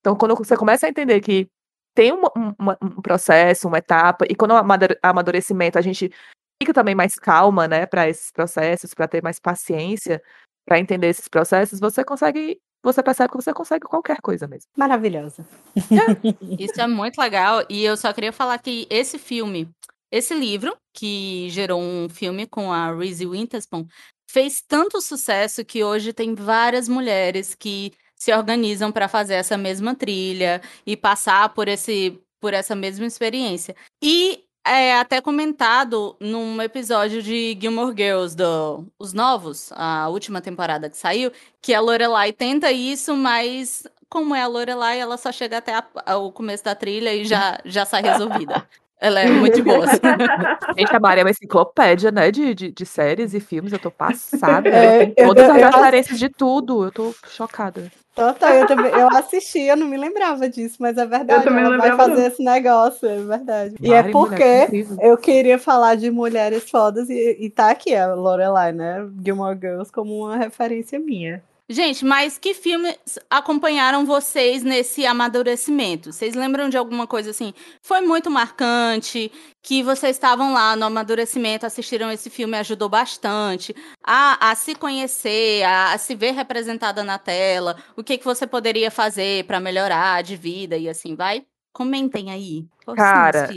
[0.00, 1.48] Então, quando você começa a entender que
[1.94, 4.62] tem um, um, um processo, uma etapa, e quando o
[5.02, 6.12] amadurecimento, a gente
[6.60, 10.22] fica também mais calma, né, para esses processos, para ter mais paciência,
[10.66, 14.70] para entender esses processos, você consegue você percebe que você consegue qualquer coisa mesmo.
[14.74, 15.46] Maravilhosa.
[15.76, 16.62] É.
[16.64, 17.62] Isso é muito legal.
[17.68, 19.68] E eu só queria falar que esse filme,
[20.10, 23.86] esse livro, que gerou um filme com a Reese Witherspoon,
[24.30, 29.94] fez tanto sucesso que hoje tem várias mulheres que se organizam para fazer essa mesma
[29.94, 33.76] trilha e passar por esse por essa mesma experiência.
[34.02, 40.88] E é até comentado num episódio de Gilmore Girls, do, os novos, a última temporada
[40.88, 45.58] que saiu, que a Lorelai tenta isso, mas como é a Lorelai, ela só chega
[45.58, 48.66] até a, o começo da trilha e já, já sai resolvida.
[49.00, 49.84] Ela é muito boa.
[49.84, 49.98] Assim.
[50.76, 52.30] Gente, a Maria é uma enciclopédia, né?
[52.30, 53.72] De, de, de séries e filmes.
[53.72, 54.68] Eu tô passada.
[54.68, 56.84] É, tem todas eu, as referências de tudo.
[56.84, 57.90] Eu tô chocada.
[58.20, 58.92] Total, eu também.
[58.92, 61.46] Eu assisti, eu não me lembrava disso, mas é verdade.
[61.46, 63.74] Eu ela vai fazer esse negócio, é verdade.
[63.80, 68.14] Mari, e é porque eu queria falar de mulheres fodas e, e tá aqui a
[68.14, 69.08] Lorelai, né?
[69.24, 71.42] Gilmore Girls como uma referência minha.
[71.72, 72.98] Gente, mas que filmes
[73.30, 76.12] acompanharam vocês nesse amadurecimento?
[76.12, 77.54] Vocês lembram de alguma coisa assim?
[77.80, 79.30] Foi muito marcante,
[79.62, 85.62] que vocês estavam lá no amadurecimento, assistiram esse filme, ajudou bastante a, a se conhecer,
[85.62, 87.76] a, a, se ver representada na tela.
[87.96, 91.46] O que, que você poderia fazer para melhorar de vida e assim vai?
[91.72, 92.66] Comentem aí.
[92.96, 93.48] Cara,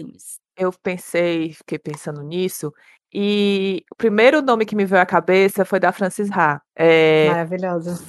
[0.56, 2.72] eu pensei, fiquei pensando nisso,
[3.14, 6.60] e o primeiro nome que me veio à cabeça foi da Francis Ha.
[6.76, 8.04] É, Maravilhosa.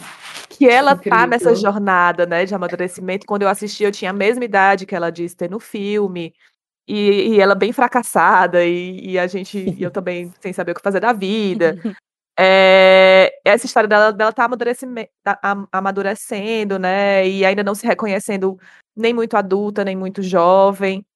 [0.48, 1.18] Que ela Incrível.
[1.18, 3.26] tá nessa jornada, né, de amadurecimento.
[3.26, 6.32] Quando eu assisti, eu tinha a mesma idade que ela disse ter no filme.
[6.88, 10.74] E, e ela bem fracassada, e, e a gente, e eu também sem saber o
[10.74, 11.76] que fazer da vida.
[12.36, 14.44] É, essa história dela, dela tá
[15.70, 17.28] amadurecendo, né?
[17.28, 18.58] E ainda não se reconhecendo
[18.96, 21.06] nem muito adulta, nem muito jovem.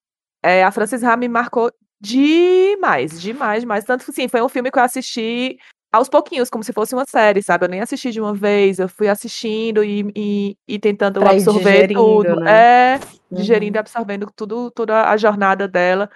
[0.40, 3.85] É, a Francis Ha me marcou Demais, demais, demais.
[3.85, 5.59] Tanto que, sim, foi um filme que eu assisti
[5.93, 7.65] aos pouquinhos, como se fosse uma série, sabe?
[7.65, 11.89] Eu nem assisti de uma vez, eu fui assistindo e, e, e tentando pra absorver
[11.89, 12.37] tudo.
[12.37, 12.95] Né?
[12.95, 13.81] É, digerindo e uhum.
[13.81, 16.11] absorvendo tudo, toda a jornada dela.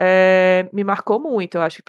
[0.00, 1.82] É, me marcou muito, eu acho,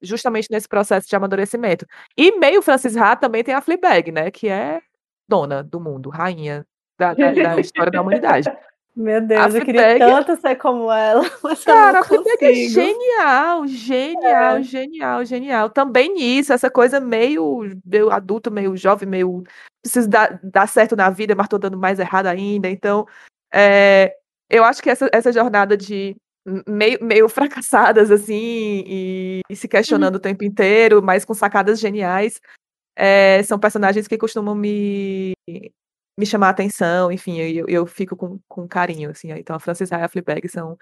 [0.00, 1.86] justamente nesse processo de amadurecimento.
[2.16, 4.30] E meio Francis Ha também tem a Fleabag, né?
[4.30, 4.80] Que é
[5.28, 6.64] dona do mundo, rainha
[6.98, 8.50] da, da, da história da humanidade.
[8.98, 11.22] Meu Deus, a eu queria tanto ser como ela.
[11.40, 14.62] Mas Cara, a Fleabag é genial, genial, é.
[14.64, 15.70] genial, genial.
[15.70, 19.44] Também nisso, essa coisa meio, meio adulto, meio jovem, meio.
[19.80, 22.68] Preciso dar, dar certo na vida, mas tô dando mais errado ainda.
[22.68, 23.06] Então,
[23.54, 24.16] é,
[24.50, 26.16] eu acho que essa, essa jornada de
[26.66, 30.18] meio, meio fracassadas, assim, e, e se questionando uhum.
[30.18, 32.40] o tempo inteiro, mas com sacadas geniais,
[32.96, 35.34] é, são personagens que costumam me,
[36.18, 39.30] me chamar a atenção, enfim, eu, eu fico com, com carinho, assim.
[39.32, 40.76] Então a Frances Ha e a Fleabag são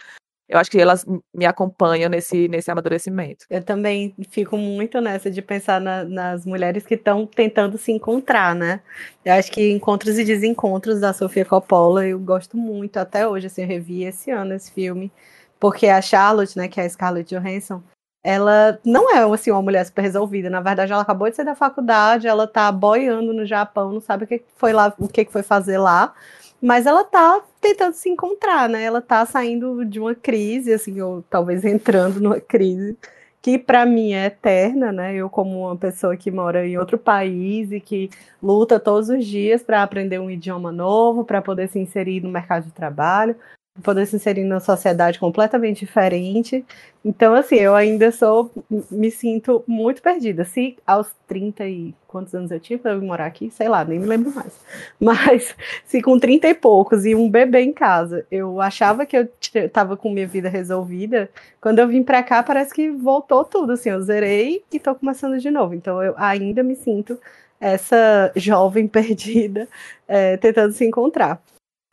[0.49, 3.47] eu acho que elas me acompanham nesse, nesse amadurecimento.
[3.51, 8.55] Eu também fico muito nessa de pensar na, nas mulheres que estão tentando se encontrar,
[8.55, 8.81] né?
[9.25, 13.63] Eu acho que Encontros e Desencontros da Sofia Coppola eu gosto muito até hoje, assim,
[13.63, 15.11] eu revi esse ano esse filme,
[15.59, 17.83] porque a Charlotte, né, que é a Scarlett Johansson,
[18.27, 20.51] ela não é assim uma mulher super resolvida.
[20.51, 24.25] Na verdade, ela acabou de sair da faculdade, ela tá boiando no Japão, não sabe
[24.25, 26.13] o que foi lá, o que foi fazer lá.
[26.61, 28.83] mas ela tá tentando se encontrar, né?
[28.83, 32.97] Ela tá saindo de uma crise, assim, ou talvez entrando numa crise
[33.43, 35.15] que para mim é eterna, né?
[35.15, 38.11] Eu como uma pessoa que mora em outro país e que
[38.43, 42.65] luta todos os dias para aprender um idioma novo, para poder se inserir no mercado
[42.65, 43.37] de trabalho,
[43.83, 46.65] poder se inserir numa sociedade completamente diferente.
[47.05, 48.51] Então, assim, eu ainda sou,
[48.91, 50.45] me sinto muito perdida.
[50.45, 53.99] Se aos 30 e quantos anos eu tinha para eu morar aqui, sei lá, nem
[53.99, 54.53] me lembro mais.
[54.99, 59.29] Mas se com 30 e poucos e um bebê em casa, eu achava que eu
[59.55, 63.91] estava com minha vida resolvida, quando eu vim para cá parece que voltou tudo, assim,
[63.91, 65.75] eu zerei e estou começando de novo.
[65.75, 67.19] Então, eu ainda me sinto
[67.61, 69.69] essa jovem perdida
[70.09, 71.41] é, tentando se encontrar.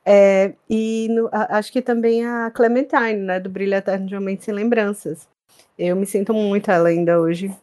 [0.06, 4.36] É, e no, a, acho que também a Clementine, né, do Brilho Eterno de uma
[4.38, 5.28] Sem Lembranças.
[5.78, 7.54] Eu me sinto muito ela ainda hoje.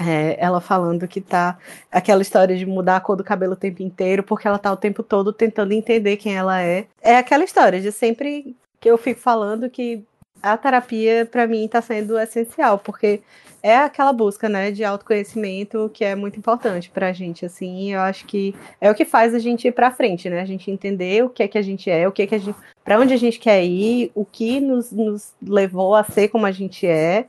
[0.00, 1.58] É, ela falando que tá
[1.90, 4.76] aquela história de mudar a cor do cabelo o tempo inteiro, porque ela tá o
[4.76, 6.86] tempo todo tentando entender quem ela é.
[7.00, 10.02] É aquela história de sempre que eu fico falando que
[10.42, 13.22] a terapia para mim está sendo essencial, porque
[13.62, 18.00] é aquela busca, né, de autoconhecimento que é muito importante para a gente, assim, eu
[18.00, 21.24] acho que é o que faz a gente ir para frente, né, a gente entender
[21.24, 23.14] o que é que a gente é, o que é que a gente, para onde
[23.14, 27.26] a gente quer ir, o que nos, nos levou a ser como a gente é,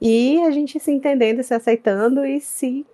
[0.00, 2.86] e a gente se entendendo, se aceitando e se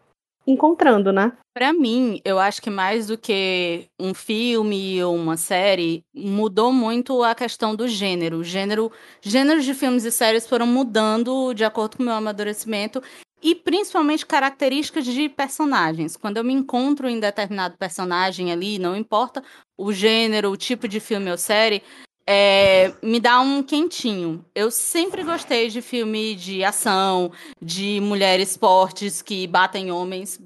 [0.47, 1.33] encontrando, né?
[1.55, 7.23] Para mim, eu acho que mais do que um filme ou uma série, mudou muito
[7.23, 8.43] a questão do gênero.
[8.43, 13.03] Gênero, gêneros de filmes e séries foram mudando de acordo com o meu amadurecimento
[13.43, 16.17] e principalmente características de personagens.
[16.17, 19.43] Quando eu me encontro em determinado personagem ali, não importa
[19.77, 21.83] o gênero, o tipo de filme ou série,
[22.27, 24.45] é, me dá um quentinho.
[24.55, 30.41] Eu sempre gostei de filme de ação, de mulheres fortes que batem homens,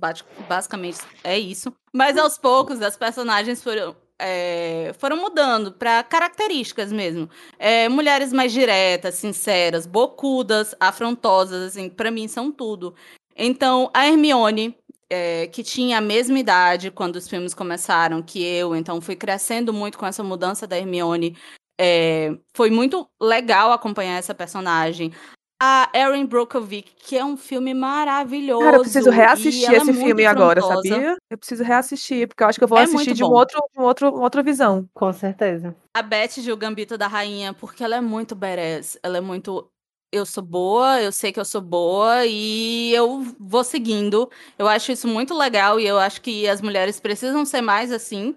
[0.48, 1.72] basicamente é isso.
[1.92, 7.28] Mas aos poucos as personagens foram, é, foram mudando para características mesmo.
[7.58, 12.94] É, mulheres mais diretas, sinceras, bocudas, afrontosas, assim, para mim são tudo.
[13.36, 14.74] Então, a Hermione,
[15.10, 19.72] é, que tinha a mesma idade quando os filmes começaram que eu, então fui crescendo
[19.72, 21.36] muito com essa mudança da Hermione
[21.78, 25.12] é, foi muito legal acompanhar essa personagem.
[25.60, 28.62] A Erin Brockovich, que é um filme maravilhoso.
[28.62, 31.16] Cara, eu preciso reassistir esse é filme agora, sabia?
[31.30, 33.82] Eu preciso reassistir, porque eu acho que eu vou é assistir de um outro, um
[33.82, 34.86] outro, uma outra visão.
[34.92, 35.74] Com certeza.
[35.96, 38.98] A Beth de O Gambito da Rainha, porque ela é muito badass.
[39.02, 39.66] Ela é muito
[40.12, 44.30] eu sou boa, eu sei que eu sou boa e eu vou seguindo.
[44.58, 48.36] Eu acho isso muito legal e eu acho que as mulheres precisam ser mais assim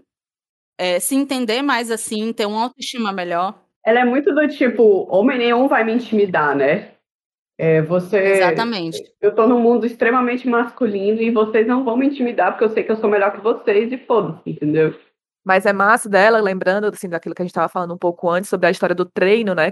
[0.79, 3.53] é, se entender mais assim, ter uma autoestima melhor.
[3.85, 6.91] Ela é muito do tipo, homem nenhum vai me intimidar, né?
[7.57, 8.17] É, você.
[8.17, 9.03] Exatamente.
[9.21, 12.83] Eu tô num mundo extremamente masculino e vocês não vão me intimidar porque eu sei
[12.83, 14.95] que eu sou melhor que vocês e foda-se, entendeu?
[15.43, 18.49] Mas é massa dela, lembrando assim, daquilo que a gente estava falando um pouco antes
[18.49, 19.71] sobre a história do treino, né?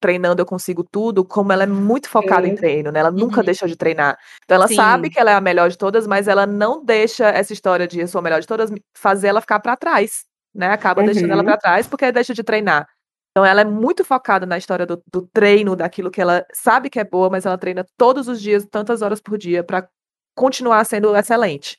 [0.00, 2.52] Treinando eu consigo tudo, como ela é muito focada Sim.
[2.52, 3.00] em treino, né?
[3.00, 3.18] Ela uhum.
[3.18, 4.18] nunca deixa de treinar.
[4.44, 4.76] Então ela Sim.
[4.76, 8.00] sabe que ela é a melhor de todas, mas ela não deixa essa história de
[8.00, 10.68] eu sou a melhor de todas fazer ela ficar para trás, né?
[10.68, 11.06] Acaba uhum.
[11.06, 11.48] deixando ela uhum.
[11.48, 12.88] para trás porque deixa de treinar.
[13.36, 16.98] Então ela é muito focada na história do, do, treino, daquilo que ela sabe que
[16.98, 19.86] é boa, mas ela treina todos os dias, tantas horas por dia, para
[20.34, 21.76] continuar sendo excelente.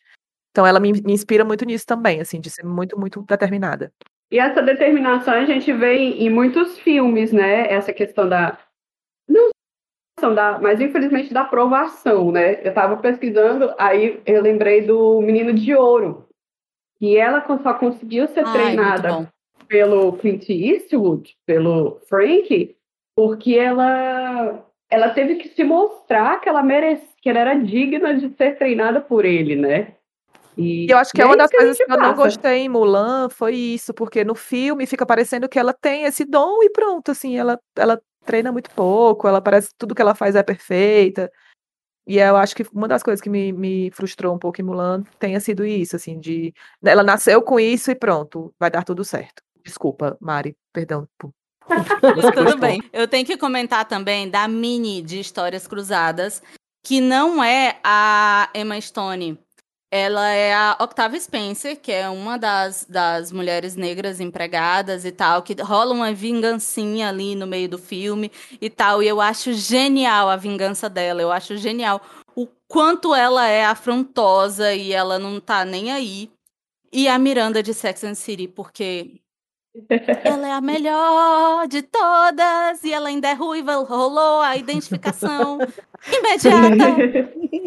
[0.58, 3.94] Então ela me, me, inspira muito nisso também, assim, de ser muito, muito determinada.
[4.32, 7.72] E essa determinação a gente vê em, muitos filmes, né?
[7.72, 8.58] Essa questão da.
[9.30, 12.56] Não da, mas infelizmente da aprovação, né?
[12.64, 16.28] Eu estava pesquisando, aí eu lembrei do Menino de Ouro,
[16.98, 19.32] que ela só conseguiu ser Ai, treinada
[19.68, 22.76] pelo Clint Eastwood, pelo Frank,
[23.16, 28.36] porque ela ela teve que se mostrar que ela merece, que ela era digna de
[28.36, 29.97] ser treinada por ele, né?
[30.58, 33.30] E, eu acho que é uma das que coisas que eu não gostei em Mulan
[33.30, 37.38] foi isso, porque no filme fica parecendo que ela tem esse dom e pronto, assim,
[37.38, 41.32] ela, ela treina muito pouco, ela parece que tudo que ela faz é perfeita.
[42.08, 45.04] E eu acho que uma das coisas que me, me frustrou um pouco em Mulan
[45.20, 49.44] tenha sido isso, assim, de ela nasceu com isso e pronto, vai dar tudo certo.
[49.64, 51.32] Desculpa, Mari, perdão por
[52.34, 52.82] tudo bem.
[52.94, 56.42] Eu tenho que comentar também da Mini de Histórias Cruzadas,
[56.82, 59.38] que não é a Emma Stone.
[59.90, 65.42] Ela é a Octavia Spencer, que é uma das, das mulheres negras empregadas e tal,
[65.42, 69.02] que rola uma vingancinha ali no meio do filme e tal.
[69.02, 71.22] E eu acho genial a vingança dela.
[71.22, 72.02] Eu acho genial
[72.36, 76.30] o quanto ela é afrontosa e ela não tá nem aí.
[76.92, 79.22] E a Miranda de Sex and City, porque
[80.24, 85.60] ela é a melhor de todas e ela ainda é ruiva, rolou a identificação
[86.12, 87.38] imediata.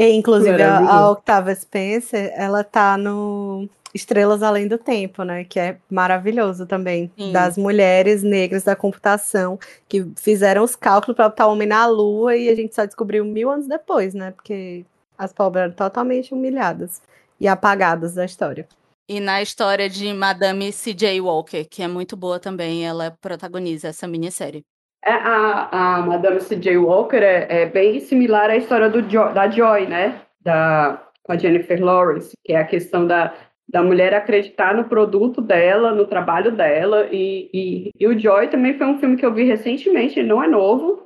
[0.00, 5.44] E, inclusive, a, a Octavia Spencer, ela tá no Estrelas Além do Tempo, né?
[5.44, 7.12] Que é maravilhoso também.
[7.18, 7.32] Sim.
[7.32, 12.34] Das mulheres negras da computação que fizeram os cálculos para botar o homem na Lua
[12.34, 14.30] e a gente só descobriu mil anos depois, né?
[14.30, 14.86] Porque
[15.18, 17.02] as pobres eram totalmente humilhadas
[17.38, 18.66] e apagadas da história.
[19.06, 21.20] E na história de Madame C.J.
[21.20, 24.64] Walker, que é muito boa também, ela protagoniza essa minissérie.
[25.04, 26.76] É, a, a Madame C.J.
[26.76, 30.20] Walker é, é bem similar à história do Jo- da Joy, né?
[30.40, 33.32] Da, com a Jennifer Lawrence, que é a questão da,
[33.68, 37.08] da mulher acreditar no produto dela, no trabalho dela.
[37.10, 40.48] E, e, e o Joy também foi um filme que eu vi recentemente, não é
[40.48, 41.04] novo,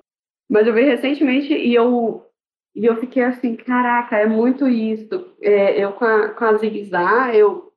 [0.50, 2.26] mas eu vi recentemente e eu,
[2.74, 5.32] e eu fiquei assim, caraca, é muito isso.
[5.40, 7.70] É, eu com a, com a Zig Zag, eu...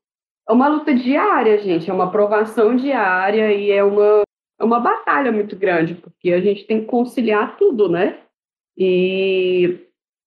[0.50, 4.22] É uma luta diária, gente, é uma aprovação diária e é uma
[4.60, 8.20] é uma batalha muito grande, porque a gente tem que conciliar tudo, né?
[8.78, 9.80] E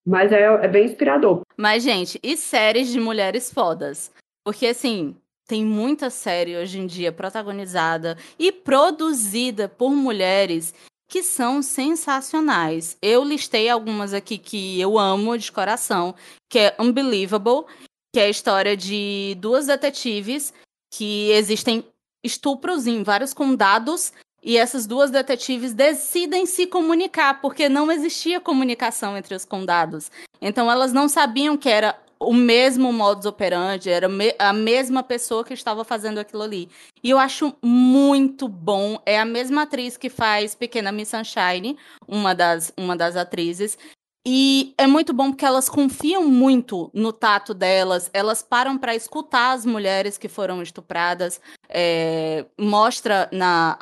[0.06, 1.42] mas é, é bem inspirador.
[1.56, 4.10] Mas, gente, e séries de mulheres fodas?
[4.44, 5.14] Porque, assim,
[5.46, 10.74] tem muita série hoje em dia protagonizada e produzida por mulheres
[11.08, 12.96] que são sensacionais.
[13.02, 16.14] Eu listei algumas aqui que eu amo de coração,
[16.48, 17.66] que é Unbelievable,
[18.14, 20.54] que é a história de duas detetives
[20.92, 21.84] que existem
[22.22, 29.16] estupros em vários condados e essas duas detetives decidem se comunicar, porque não existia comunicação
[29.16, 30.10] entre os condados.
[30.40, 34.06] Então elas não sabiam que era o mesmo modus operandi, era
[34.38, 36.68] a mesma pessoa que estava fazendo aquilo ali.
[37.02, 39.00] E eu acho muito bom.
[39.06, 43.78] É a mesma atriz que faz Pequena Miss Sunshine, uma das, uma das atrizes.
[44.26, 49.52] E é muito bom porque elas confiam muito no tato delas, elas param para escutar
[49.52, 51.40] as mulheres que foram estupradas.
[51.68, 53.78] É, mostra na,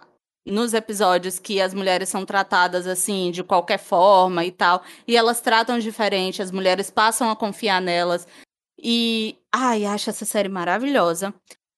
[0.47, 4.83] nos episódios que as mulheres são tratadas assim, de qualquer forma e tal.
[5.07, 8.27] E elas tratam diferente, as mulheres passam a confiar nelas.
[8.81, 11.35] E, ai, acho essa série maravilhosa.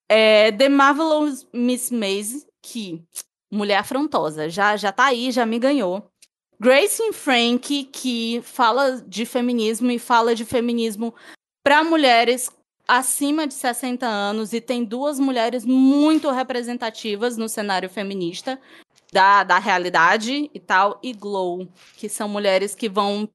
[0.07, 3.03] É, The Marvelous Miss Maisy, que
[3.51, 6.10] mulher afrontosa, já, já tá aí, já me ganhou.
[6.61, 11.11] Grace Frank, que fala de feminismo e fala de feminismo
[11.63, 12.51] para mulheres
[12.87, 18.61] acima de 60 anos e tem duas mulheres muito representativas no cenário feminista
[19.11, 23.27] da, da realidade e tal, e Glow, que são mulheres que vão.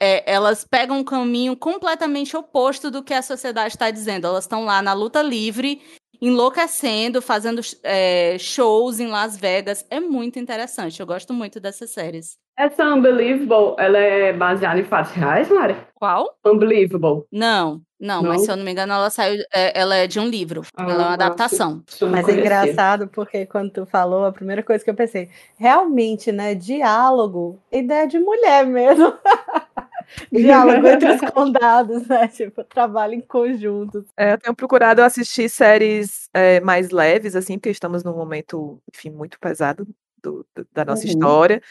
[0.00, 4.26] é, elas pegam um caminho completamente oposto do que a sociedade está dizendo.
[4.26, 5.82] Elas estão lá na luta livre,
[6.20, 9.84] enlouquecendo, fazendo é, shows em Las Vegas.
[9.90, 11.00] É muito interessante.
[11.00, 12.36] Eu gosto muito dessas séries.
[12.58, 15.74] Essa Unbelievable, ela é baseada em fatos reais, Mari?
[15.94, 16.36] Qual?
[16.44, 17.24] Unbelievable.
[17.32, 18.44] Não, não, mas Não?
[18.44, 19.42] se eu não me engano, ela saiu.
[19.50, 20.62] é, ela é de um livro.
[20.76, 21.82] ela é uma Ah, adaptação.
[22.10, 26.54] Mas é engraçado porque quando tu falou, a primeira coisa que eu pensei, realmente, né?
[26.54, 29.10] Diálogo, ideia de mulher mesmo.
[30.32, 32.28] Diálogo entre os condados, né?
[32.28, 34.04] Tipo, trabalho em conjunto.
[34.16, 39.10] É, eu tenho procurado assistir séries é, mais leves, assim, porque estamos num momento, enfim,
[39.10, 39.86] muito pesado
[40.22, 41.10] do- do- da nossa Uhum.
[41.10, 41.62] história.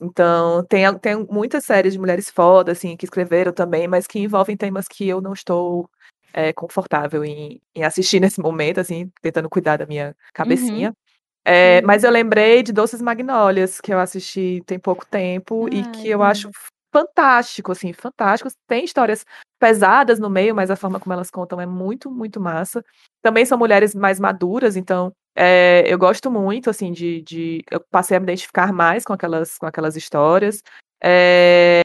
[0.00, 4.56] Então, tem, tem muitas séries de mulheres fodas, assim, que escreveram também, mas que envolvem
[4.56, 5.90] temas que eu não estou
[6.32, 10.94] é, confortável em, em assistir nesse momento, assim, tentando cuidar da minha cabecinha.
[11.44, 15.84] É, mas eu lembrei de Doces Magnólias, que eu assisti tem pouco tempo e Ai,
[15.92, 16.50] que eu acho
[16.92, 18.50] fantástico, assim, fantástico.
[18.66, 19.24] Tem histórias
[19.58, 22.84] pesadas no meio, mas a forma como elas contam é muito, muito massa.
[23.22, 28.16] Também são mulheres mais maduras, então é, eu gosto muito, assim, de, de- Eu passei
[28.16, 30.62] a me identificar mais com aquelas, com aquelas histórias.
[31.02, 31.82] É,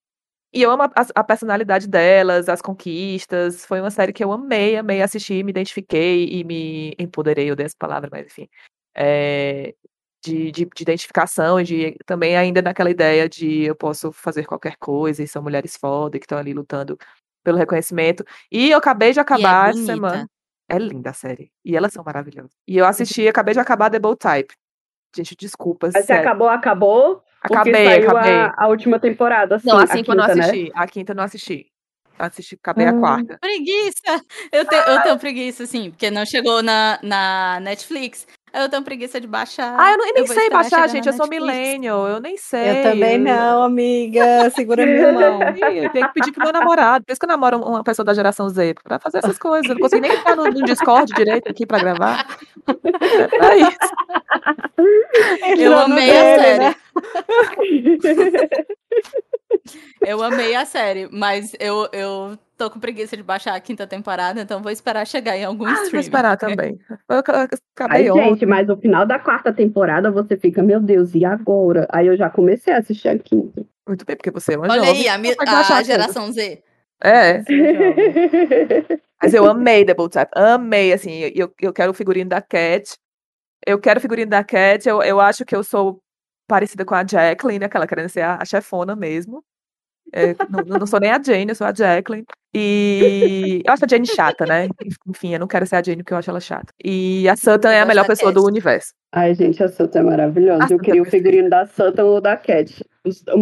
[0.53, 3.65] e eu amo a, a personalidade delas, as conquistas.
[3.65, 7.65] Foi uma série que eu amei, amei assistir, me identifiquei e me empoderei, eu dei
[7.65, 8.47] essa palavra, mas enfim.
[8.95, 9.73] É,
[10.23, 14.77] de, de, de identificação e de também ainda naquela ideia de eu posso fazer qualquer
[14.77, 16.97] coisa e são mulheres foda que estão ali lutando
[17.43, 18.23] pelo reconhecimento.
[18.51, 19.93] E eu acabei de acabar essa bonita.
[19.93, 20.27] semana.
[20.69, 21.51] É linda a série.
[21.63, 22.51] E elas são maravilhosas.
[22.65, 24.53] E eu assisti, acabei de acabar The Bold Type.
[25.15, 27.21] Gente, desculpa, Mas você acabou, acabou?
[27.41, 28.33] Acabei, saiu acabei.
[28.33, 30.43] A, a última temporada, assim, Não, a a cinco eu não quinta, né?
[30.45, 30.71] assisti.
[30.73, 31.67] A quinta eu não assisti.
[32.17, 32.99] Assisti, acabei a Hum.
[33.01, 33.37] quarta.
[33.39, 34.23] Preguiça!
[34.51, 38.25] Eu, te- eu tenho preguiça, sim, porque não chegou na, na Netflix.
[38.53, 39.75] Eu tenho preguiça de baixar.
[39.79, 41.07] Ah, eu, não, eu nem vou sei baixar, gente.
[41.07, 42.81] Eu sou millennial, eu nem sei.
[42.81, 44.49] Eu também não, amiga.
[44.51, 45.39] Segura minha mão.
[45.41, 47.03] Eu tenho que pedir pro meu namorado.
[47.03, 49.67] Por isso que eu namoro uma pessoa da geração Z, pra fazer essas coisas.
[49.67, 52.25] Eu não consigo nem entrar no, no Discord direito aqui pra gravar.
[52.65, 53.77] É pra isso.
[54.77, 56.59] Eu Entrou no amei a dele, série.
[56.59, 56.75] né?
[60.05, 64.41] Eu amei a série, mas eu, eu tô com preguiça de baixar a quinta temporada,
[64.41, 66.01] então vou esperar chegar em algum Ah, vou stream.
[66.01, 66.77] esperar também.
[67.09, 68.29] Eu ac- Aí, acabei ontem.
[68.31, 71.87] gente, mas no final da quarta temporada você fica, meu Deus, e agora?
[71.89, 73.65] Aí eu já comecei a assistir a quinta.
[73.87, 75.01] Muito bem, porque você é uma Olha jovem.
[75.01, 76.61] aí, a, mi- a geração Z.
[77.01, 77.41] É.
[79.21, 82.97] Mas eu amei Double Tap, amei, assim, eu, eu quero o figurino da Cat.
[83.65, 86.01] Eu quero o figurino da Cat, eu, eu acho que eu sou
[86.47, 89.43] parecida com a Jacqueline, aquela querendo ser a, a chefona mesmo.
[90.11, 92.25] É, não, não, sou nem a Jane, eu sou a Jacqueline.
[92.53, 94.67] E eu acho a Jane chata, né?
[95.07, 96.71] Enfim, eu não quero ser a Jane porque eu acho ela chata.
[96.83, 98.39] E a Sutton é a melhor pessoa Cat.
[98.39, 98.93] do universo.
[99.11, 100.67] Ai, gente, a Sutton é maravilhosa.
[100.69, 102.85] eu queria o figurino da Sutton ou da Cat.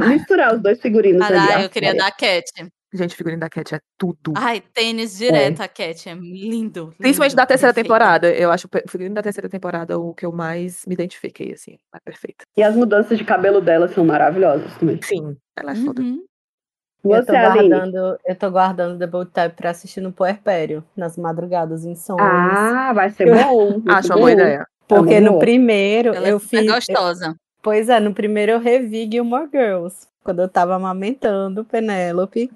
[0.08, 1.64] misturar os dois figurinos ah, ali.
[1.66, 2.46] eu queria da Cat.
[2.94, 4.34] Gente, figurino da Cat é tudo.
[4.36, 5.66] Ai, tênis direto, é.
[5.66, 6.30] a Cat é lindo.
[6.42, 7.88] lindo Principalmente da terceira perfeito.
[7.88, 8.30] temporada.
[8.34, 11.78] Eu acho o figurino da terceira temporada o que eu mais me identifiquei, assim.
[11.96, 12.46] É perfeito.
[12.58, 15.00] E as mudanças de cabelo dela são maravilhosas também.
[15.02, 15.86] Sim, ela é uhum.
[15.86, 16.02] foda.
[17.04, 21.84] Eu tô guardando, eu tô guardando The Bold Type pra assistir no puerpério, nas madrugadas
[21.84, 22.28] insônias.
[22.30, 23.82] Ah, vai ser bom.
[23.90, 24.68] Acho uma boa ideia.
[24.88, 26.70] Porque no primeiro Ela eu é fiz.
[26.70, 27.28] gostosa.
[27.28, 30.11] Eu, pois é, no primeiro eu revi Gilmore Girls.
[30.24, 32.52] Quando eu tava amamentando Penélope,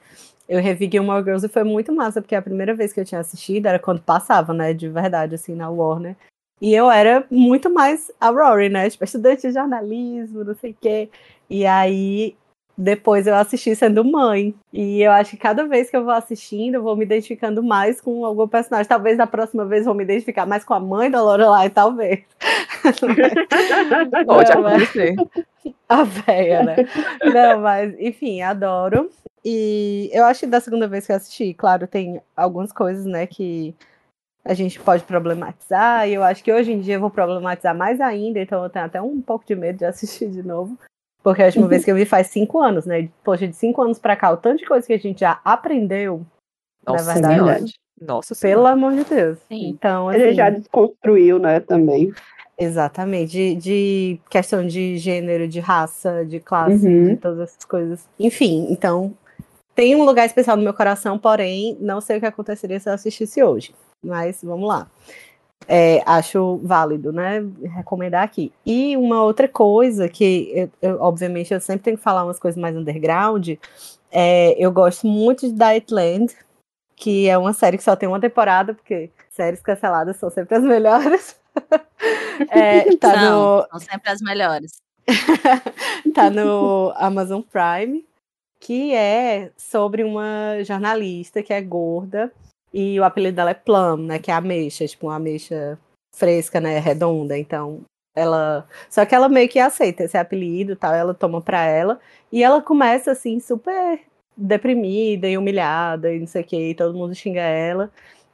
[0.48, 3.22] eu revi Gilmore Girls e foi muito massa, porque a primeira vez que eu tinha
[3.22, 6.16] assistido era quando passava, né, de verdade, assim, na Warner.
[6.62, 8.90] E eu era muito mais a Rory, né?
[8.90, 11.10] Tipo, estudante de jornalismo, não sei o quê.
[11.50, 12.36] E aí
[12.78, 14.54] depois eu assisti sendo mãe.
[14.74, 18.02] E eu acho que cada vez que eu vou assistindo, eu vou me identificando mais
[18.02, 18.88] com algum personagem.
[18.88, 22.24] Talvez na próxima vez eu vou me identificar mais com a mãe da Lorelai, talvez.
[24.26, 25.16] Pode acontecer.
[25.88, 26.76] A véia, né?
[27.24, 29.10] Não, mas, enfim, adoro.
[29.44, 33.28] E eu acho que da segunda vez que eu assisti, claro, tem algumas coisas, né,
[33.28, 33.76] que
[34.44, 36.08] a gente pode problematizar.
[36.08, 38.86] E eu acho que hoje em dia eu vou problematizar mais ainda, então eu tenho
[38.86, 40.78] até um pouco de medo de assistir de novo.
[41.26, 43.10] Porque a última vez que eu vi faz cinco anos, né?
[43.24, 46.24] Poxa, de cinco anos pra cá, o tanto de coisa que a gente já aprendeu,
[46.86, 47.36] Nossa, na verdade.
[47.36, 47.74] verdade.
[48.00, 48.70] Nossa Pelo senhora.
[48.70, 49.40] amor de Deus.
[49.48, 49.70] Sim.
[49.70, 52.14] Então, assim, Ele já desconstruiu, né, também.
[52.60, 57.08] Exatamente, de, de, questão de gênero, de raça, de classe, uhum.
[57.08, 58.08] de todas essas coisas.
[58.20, 59.12] Enfim, então
[59.74, 62.94] tem um lugar especial no meu coração, porém, não sei o que aconteceria se eu
[62.94, 63.74] assistisse hoje.
[64.04, 64.88] Mas vamos lá
[65.68, 67.44] é, acho válido, né?
[67.76, 68.52] Recomendar aqui.
[68.66, 72.60] E uma outra coisa que, eu, eu, obviamente, eu sempre tenho que falar umas coisas
[72.60, 73.50] mais underground.
[74.12, 76.36] É, eu gosto muito de Dietland,
[76.96, 80.64] que é uma série que só tem uma temporada, porque séries canceladas são sempre as
[80.64, 81.36] melhores.
[82.50, 83.68] é, tá são, no...
[83.72, 84.82] são sempre as melhores.
[86.14, 88.06] tá no Amazon Prime,
[88.60, 92.32] que é sobre uma jornalista que é gorda
[92.76, 94.20] e o apelido dela é Plum, né?
[94.20, 95.80] Que é ameixa, tipo uma ameixa
[96.14, 96.78] fresca, né?
[96.78, 97.38] Redonda.
[97.38, 98.68] Então, ela.
[98.90, 102.02] Só que ela meio que aceita esse apelido e tal, ela toma pra ela.
[102.30, 104.02] E ela começa, assim, super
[104.36, 107.90] deprimida e humilhada e não sei o que, e todo mundo xinga ela.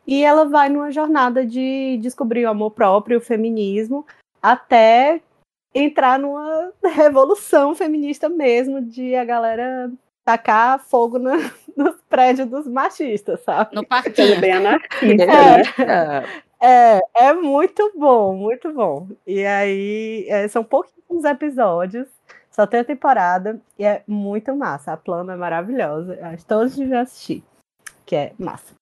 [0.07, 4.05] E ela vai numa jornada de descobrir o amor próprio, o feminismo,
[4.41, 5.21] até
[5.75, 9.91] entrar numa revolução feminista mesmo, de a galera
[10.23, 11.31] tacar fogo no,
[11.75, 13.75] nos prédios dos machistas, sabe?
[13.75, 14.39] No parquinho.
[14.39, 16.43] bem anarquista, é, né?
[16.61, 19.07] É, é muito bom, muito bom.
[19.25, 22.07] E aí, é, são pouquinhos episódios,
[22.49, 24.93] só tem a temporada, e é muito massa.
[24.93, 27.43] A plana é maravilhosa, acho que todos deviam assistir,
[28.05, 28.75] que é massa.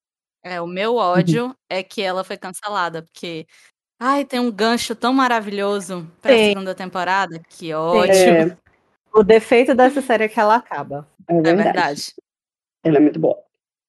[0.43, 1.53] É, o meu ódio uhum.
[1.69, 3.45] é que ela foi cancelada, porque
[4.01, 6.49] Ai, tem um gancho tão maravilhoso pra Sim.
[6.49, 7.41] segunda temporada.
[7.49, 8.13] Que ódio.
[8.13, 8.57] É.
[9.13, 11.05] O defeito dessa série é que ela acaba.
[11.29, 11.61] É, é verdade.
[11.61, 12.13] É verdade.
[12.83, 13.37] Ela é muito boa.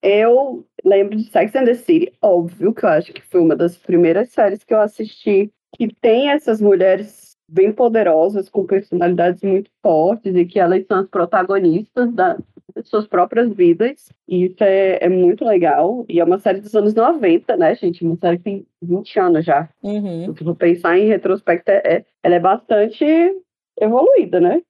[0.03, 3.77] Eu lembro de Sex and the City, óbvio que eu acho que foi uma das
[3.77, 10.35] primeiras séries que eu assisti que tem essas mulheres bem poderosas, com personalidades muito fortes
[10.35, 12.39] e que elas são as protagonistas das
[12.85, 14.11] suas próprias vidas.
[14.29, 16.05] E isso é, é, muito legal.
[16.09, 18.05] E é uma série dos anos 90, né, gente?
[18.05, 19.69] Uma série que tem 20 anos já.
[19.83, 20.35] Uhum.
[20.35, 23.05] Se for pensar em retrospecto, é, é, ela é bastante
[23.79, 24.63] evoluída, né?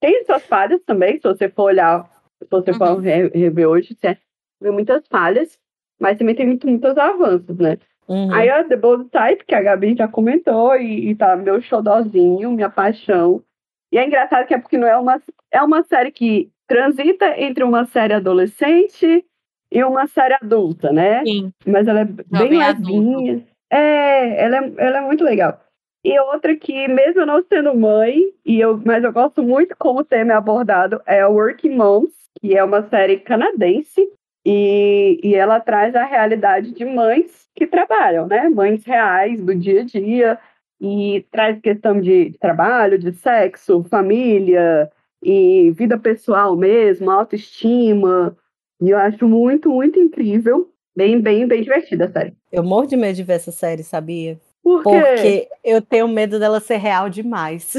[0.00, 2.10] Tem suas falhas também, se você for olhar
[2.44, 2.76] se você uhum.
[2.76, 4.16] for rever hoje, você
[4.60, 5.58] vê muitas falhas,
[6.00, 7.78] mas também tem muito, muitos avanços, né?
[8.08, 8.32] Uhum.
[8.32, 12.50] Aí a The Bold Type, que a Gabi já comentou, e, e tá meu xodózinho,
[12.50, 13.42] minha paixão.
[13.90, 15.20] E é engraçado que é porque não é uma,
[15.50, 19.24] é uma série que transita entre uma série adolescente
[19.70, 21.24] e uma série adulta, né?
[21.24, 21.52] Sim.
[21.66, 23.44] Mas ela é bem levinha.
[23.70, 25.60] É, ela é, ela é muito legal.
[26.04, 30.00] E outra que, mesmo eu não sendo mãe, e eu, mas eu gosto muito como
[30.00, 34.08] o tema é abordado, é Working Moms, que é uma série canadense,
[34.44, 38.48] e, e ela traz a realidade de mães que trabalham, né?
[38.48, 40.38] Mães reais do dia a dia,
[40.80, 44.90] e traz questão de trabalho, de sexo, família,
[45.22, 48.36] e vida pessoal mesmo, autoestima.
[48.80, 50.70] E eu acho muito, muito incrível.
[50.94, 52.36] Bem, bem, bem divertida a série.
[52.52, 54.38] Eu morro de medo de ver essa série, sabia?
[54.62, 57.74] Por Porque eu tenho medo dela ser real demais.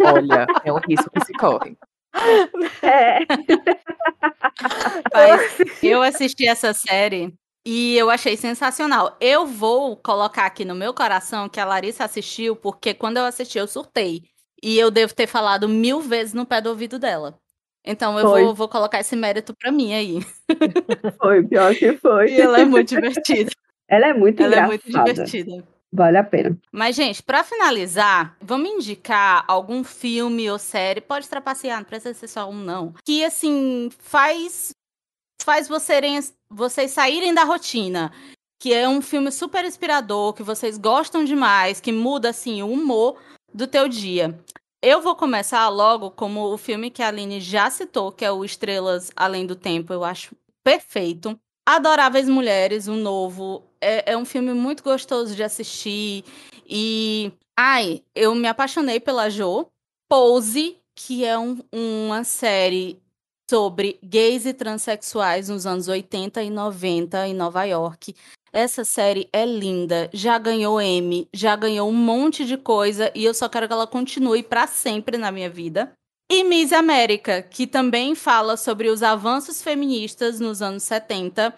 [0.00, 1.76] Olha, é um risco que se corre.
[2.82, 3.18] É.
[5.12, 9.16] Mas eu assisti essa série e eu achei sensacional.
[9.20, 13.58] Eu vou colocar aqui no meu coração que a Larissa assistiu, porque quando eu assisti,
[13.58, 14.22] eu surtei.
[14.62, 17.38] E eu devo ter falado mil vezes no pé do ouvido dela.
[17.84, 20.18] Então eu vou, vou, colocar esse mérito pra mim aí.
[21.20, 22.32] Foi, pior que foi.
[22.32, 23.50] E ela é muito divertida.
[23.88, 24.74] Ela é muito ela engraçada.
[24.74, 25.75] é muito divertida.
[25.92, 26.58] Vale a pena.
[26.72, 32.28] Mas, gente, para finalizar, vamos indicar algum filme ou série, pode trapacear, não precisa ser
[32.28, 32.92] só um, não.
[33.04, 34.70] Que, assim, faz,
[35.42, 38.12] faz vocês, vocês saírem da rotina.
[38.58, 43.18] Que é um filme super inspirador, que vocês gostam demais, que muda, assim, o humor
[43.52, 44.38] do teu dia.
[44.82, 48.44] Eu vou começar logo como o filme que a Aline já citou, que é o
[48.44, 49.92] Estrelas Além do Tempo.
[49.92, 51.38] Eu acho perfeito.
[51.66, 53.64] Adoráveis Mulheres, o um novo.
[53.80, 56.24] É, é um filme muito gostoso de assistir.
[56.64, 57.32] E.
[57.58, 59.66] Ai, eu me apaixonei pela Jo.
[60.08, 63.02] Pose, que é um, uma série
[63.50, 68.14] sobre gays e transexuais nos anos 80 e 90 em Nova York.
[68.52, 73.34] Essa série é linda, já ganhou M, já ganhou um monte de coisa e eu
[73.34, 75.92] só quero que ela continue para sempre na minha vida.
[76.28, 81.54] E Miss América, que também fala sobre os avanços feministas nos anos 70.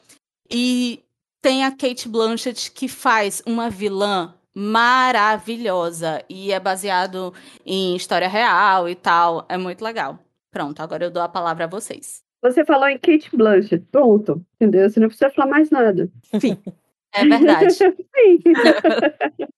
[0.51, 1.03] E
[1.41, 6.23] tem a Kate Blanchett, que faz uma vilã maravilhosa.
[6.29, 7.33] E é baseado
[7.64, 9.47] em história real e tal.
[9.49, 10.19] É muito legal.
[10.51, 12.23] Pronto, agora eu dou a palavra a vocês.
[12.43, 13.85] Você falou em Kate Blanchett.
[13.91, 14.89] Pronto, entendeu?
[14.89, 16.11] Você não precisa falar mais nada.
[16.41, 16.57] Sim.
[17.11, 17.71] É verdade.
[17.71, 17.89] Sim.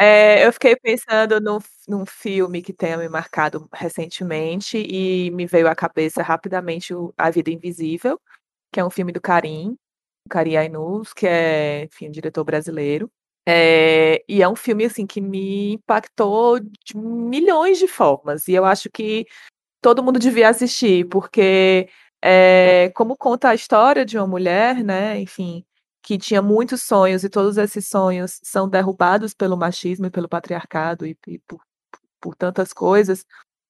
[0.00, 5.68] É, eu fiquei pensando no, num filme que tenha me marcado recentemente e me veio
[5.68, 8.20] à cabeça rapidamente o A Vida Invisível,
[8.72, 9.76] que é um filme do Karim,
[10.30, 13.10] Karim Ainus, que é, enfim, um diretor brasileiro.
[13.48, 18.48] É, e é um filme assim que me impactou de milhões de formas.
[18.48, 19.26] E eu acho que
[19.82, 21.88] todo mundo devia assistir, porque
[22.22, 25.20] é, como conta a história de uma mulher, né?
[25.20, 25.64] Enfim,
[26.08, 31.04] que tinha muitos sonhos e todos esses sonhos são derrubados pelo machismo e pelo patriarcado
[31.06, 31.60] e, e por,
[32.18, 33.26] por tantas coisas.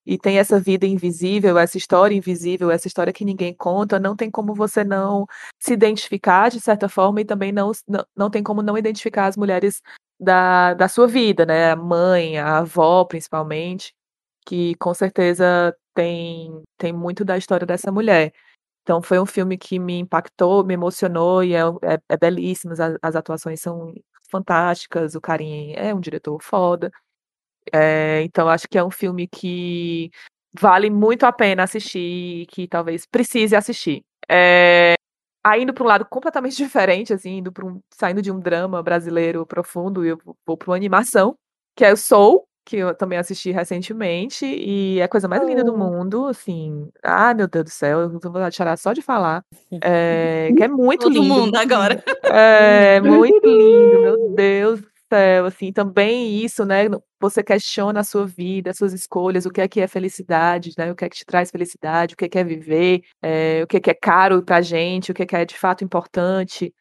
[0.06, 4.30] E tem essa vida invisível, essa história invisível, essa história que ninguém conta, não tem
[4.30, 5.26] como você não
[5.58, 9.36] se identificar de certa forma e também não, não, não tem como não identificar as
[9.36, 9.82] mulheres
[10.20, 11.72] da, da sua vida, né?
[11.72, 13.92] A mãe, a avó, principalmente,
[14.46, 18.32] que com certeza tem, tem muito da história dessa mulher.
[18.88, 22.72] Então foi um filme que me impactou, me emocionou e é, é, é belíssimo.
[22.72, 23.92] As, as, atuações são
[24.30, 25.14] fantásticas.
[25.14, 26.90] O Karim é um diretor foda.
[27.70, 30.10] É, então acho que é um filme que
[30.58, 34.00] vale muito a pena assistir, que talvez precise assistir.
[34.26, 34.94] É,
[35.58, 40.02] indo para um lado completamente diferente, assim, indo um, saindo de um drama brasileiro profundo,
[40.02, 41.36] eu vou para uma animação,
[41.76, 45.64] que é o Soul, que eu também assisti recentemente, e é a coisa mais linda
[45.64, 46.90] do mundo, assim.
[47.02, 48.20] Ah, meu Deus do céu, eu vou
[48.52, 49.42] chorar só de falar.
[49.82, 51.34] É, que é muito Todo lindo.
[51.34, 52.04] mundo agora.
[52.24, 56.84] É, muito lindo, meu Deus do céu, assim, também isso, né,
[57.18, 60.92] você questiona a sua vida, as suas escolhas, o que é que é felicidade, né,
[60.92, 63.66] o que é que te traz felicidade, o que é que é viver, é, o
[63.66, 66.74] que é que é caro pra gente, o que é que é de fato importante.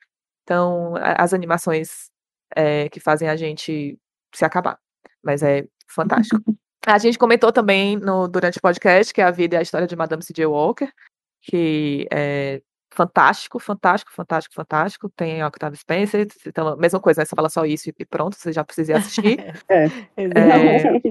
[0.43, 2.09] Então, as animações
[2.53, 3.97] é, que fazem a gente
[4.35, 4.77] se acabar.
[5.23, 6.41] Mas é fantástico.
[6.85, 9.95] A gente comentou também no, durante o podcast que a vida é a história de
[9.95, 10.45] Madame C.J.
[10.45, 10.89] Walker,
[11.41, 12.61] que é
[12.97, 15.09] fantástico, fantástico, fantástico, fantástico.
[15.09, 17.25] Tem Octavio Spencer, então, mesma coisa, né?
[17.25, 19.37] Você fala só isso e pronto, você já precisa assistir.
[19.69, 19.85] é,
[20.15, 21.01] é,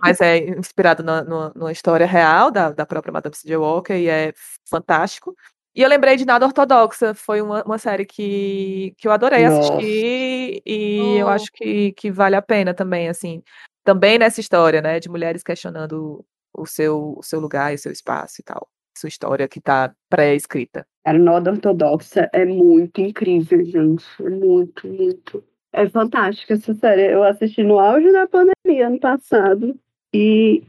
[0.00, 3.56] mas é inspirado na, na, numa história real da, da própria Madame C.J.
[3.58, 4.32] Walker e é
[4.68, 5.36] fantástico.
[5.74, 9.74] E eu lembrei de Nada Ortodoxa, foi uma, uma série que, que eu adorei Nossa.
[9.74, 11.18] assistir e oh.
[11.18, 13.42] eu acho que, que vale a pena também, assim
[13.86, 17.92] também nessa história, né, de mulheres questionando o seu, o seu lugar e o seu
[17.92, 18.68] espaço e tal.
[18.98, 20.84] Sua história que está pré-escrita.
[21.04, 24.04] A Noda Ortodoxa é muito incrível, gente.
[24.20, 25.44] É muito, muito.
[25.72, 27.12] É fantástica essa série.
[27.12, 29.78] Eu assisti no auge da pandemia ano passado.
[30.12, 30.64] E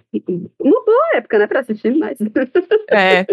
[0.60, 2.18] uma boa época, né, para assistir mais.
[2.92, 3.26] É.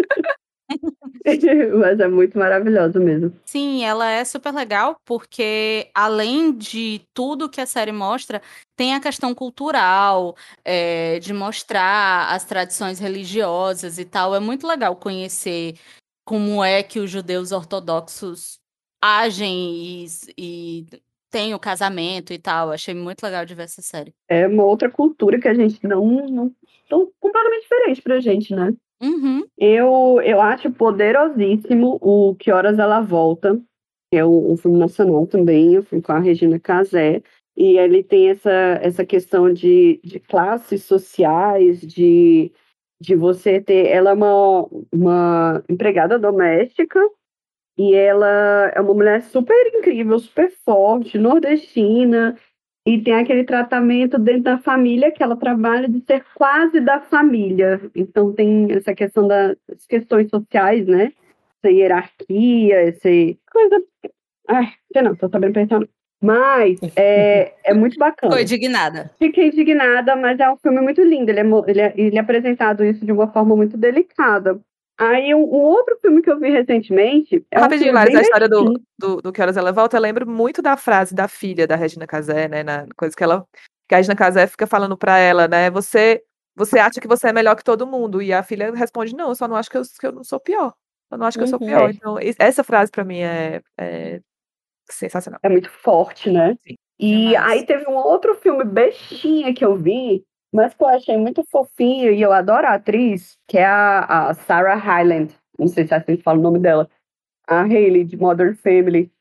[1.79, 3.33] Mas é muito maravilhosa mesmo.
[3.45, 8.41] Sim, ela é super legal porque, além de tudo que a série mostra,
[8.75, 14.35] tem a questão cultural, é, de mostrar as tradições religiosas e tal.
[14.35, 15.75] É muito legal conhecer
[16.25, 18.59] como é que os judeus ortodoxos
[19.01, 20.05] agem e,
[20.37, 20.85] e
[21.31, 22.71] têm o casamento e tal.
[22.71, 24.13] Achei muito legal de ver essa série.
[24.27, 26.05] É uma outra cultura que a gente não.
[26.29, 26.51] não
[26.89, 28.73] tão completamente diferente pra gente, né?
[29.01, 29.45] Uhum.
[29.57, 33.59] Eu, eu acho poderosíssimo o Que Horas Ela Volta,
[34.11, 37.21] que é um, um filme nacional também, um filme com a Regina Casé,
[37.55, 42.51] e ele tem essa, essa questão de, de classes sociais, de
[42.99, 43.87] de você ter.
[43.87, 46.99] Ela é uma, uma empregada doméstica
[47.77, 52.37] e ela é uma mulher super incrível, super forte, nordestina,
[52.87, 57.81] e tem aquele tratamento dentro da família que ela trabalha de ser quase da família.
[57.95, 59.57] Então tem essa questão das
[59.89, 61.11] questões sociais, né?
[61.63, 63.09] Essa hierarquia, essa
[63.51, 63.83] coisa.
[64.47, 65.81] Ai, sei não, tô sabendo pensar.
[66.25, 68.31] Mas é, é muito bacana.
[68.31, 69.11] Ficou indignada.
[69.19, 71.29] Fiquei indignada, mas é um filme muito lindo.
[71.29, 74.59] Ele é, ele é, ele é apresentado isso de uma forma muito delicada.
[74.97, 77.45] Aí, um, um, outro filme que eu vi recentemente.
[77.51, 80.27] É Rapidinho, um Laris, a história do, do, do Que Horas Ela Volta, eu lembro
[80.27, 82.63] muito da frase da filha da Regina Casé, né?
[82.63, 83.45] Na coisa que ela.
[83.87, 85.69] Que a Regina Casé fica falando pra ela, né?
[85.69, 86.23] Você,
[86.55, 88.21] você acha que você é melhor que todo mundo.
[88.21, 90.39] E a filha responde: Não, eu só não acho que eu, que eu não sou
[90.39, 90.73] pior.
[91.11, 91.51] Eu não acho que uhum.
[91.51, 91.67] eu sou uhum.
[91.67, 91.89] pior.
[91.89, 94.21] Então, essa frase pra mim é, é
[94.89, 95.39] sensacional.
[95.43, 96.57] É muito forte, né?
[96.61, 96.75] Sim.
[96.99, 100.23] E aí teve um outro filme bestinha que eu vi,
[100.53, 104.33] mas que eu achei muito fofinho e eu adoro a atriz, que é a, a
[104.33, 105.35] Sarah Hyland.
[105.59, 106.89] Não sei se é assim fala o nome dela.
[107.47, 109.11] A Hayley, de Modern Family.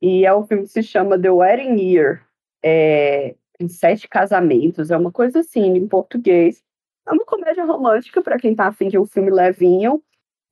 [0.00, 2.26] E é um filme que se chama The Wedding Year.
[2.64, 6.62] É, em sete casamentos, é uma coisa assim, em português.
[7.06, 10.02] É uma comédia romântica para quem tá afim de um filme levinho.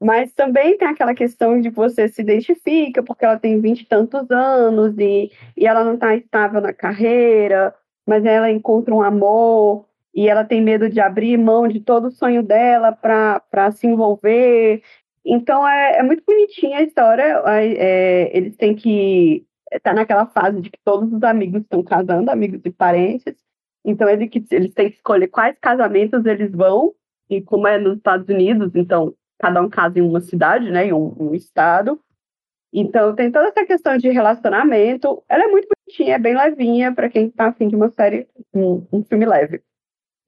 [0.01, 4.31] Mas também tem aquela questão de você se identifica, porque ela tem vinte e tantos
[4.31, 7.75] anos e, e ela não está estável na carreira,
[8.07, 12.11] mas ela encontra um amor e ela tem medo de abrir mão de todo o
[12.11, 14.83] sonho dela para se envolver.
[15.25, 17.43] Então é, é, muito bonitinha a história.
[17.47, 22.31] É, eles têm que estar tá naquela fase de que todos os amigos estão casando,
[22.31, 23.35] amigos e parentes.
[23.85, 26.95] Então eles, eles têm que escolher quais casamentos eles vão.
[27.29, 30.93] E como é nos Estados Unidos, então cada um casa em uma cidade, né, em
[30.93, 31.99] um, um estado.
[32.72, 35.22] Então tem toda essa questão de relacionamento.
[35.28, 38.86] Ela é muito bonitinha, é bem levinha para quem está afim de uma série, um,
[38.93, 39.62] um, filme leve.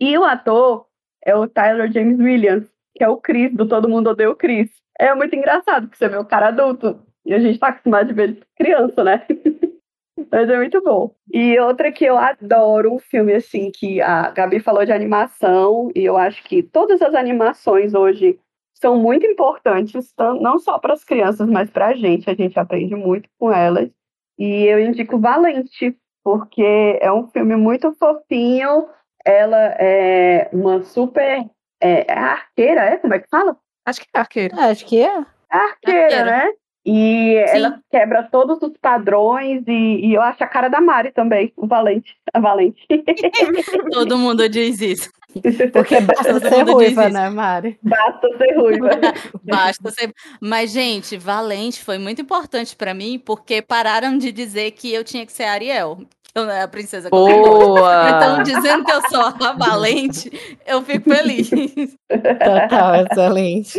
[0.00, 0.86] E o ator
[1.24, 4.70] é o Tyler James Williams, que é o Chris, do Todo Mundo Odeia o Chris.
[4.98, 8.14] É muito engraçado, porque você vê o cara adulto e a gente está acostumado de
[8.14, 9.24] ver ele criança, né?
[10.30, 11.14] Mas é muito bom.
[11.32, 16.04] E outra que eu adoro, um filme assim, que a Gabi falou de animação, e
[16.04, 18.38] eu acho que todas as animações hoje
[18.82, 22.28] são muito importantes, não só para as crianças, mas para a gente.
[22.28, 23.88] A gente aprende muito com elas.
[24.36, 28.88] E eu indico Valente, porque é um filme muito fofinho.
[29.24, 31.48] Ela é uma super.
[31.80, 32.96] É, é arqueira, é?
[32.96, 33.56] Como é que fala?
[33.86, 34.56] Acho que é arqueira.
[34.56, 35.24] É, acho que é.
[35.48, 36.24] Arqueira, arqueira.
[36.24, 36.52] né?
[36.84, 37.56] E Sim.
[37.56, 41.66] ela quebra todos os padrões e, e, eu acho a cara da Mari também, o
[41.66, 42.84] Valente, a Valente.
[43.92, 45.10] Todo mundo diz isso.
[45.72, 47.78] Porque basta Todo ser ruiva, né, Mari?
[47.82, 48.90] Basta ser ruiva.
[49.44, 50.12] basta ser.
[50.40, 55.24] Mas, gente, Valente foi muito importante para mim, porque pararam de dizer que eu tinha
[55.24, 55.98] que ser Ariel.
[56.34, 58.08] Eu não é a princesa Boa!
[58.08, 60.32] Então, dizendo que eu sou a Valente,
[60.66, 61.50] eu fico feliz.
[62.08, 63.78] Total, excelente.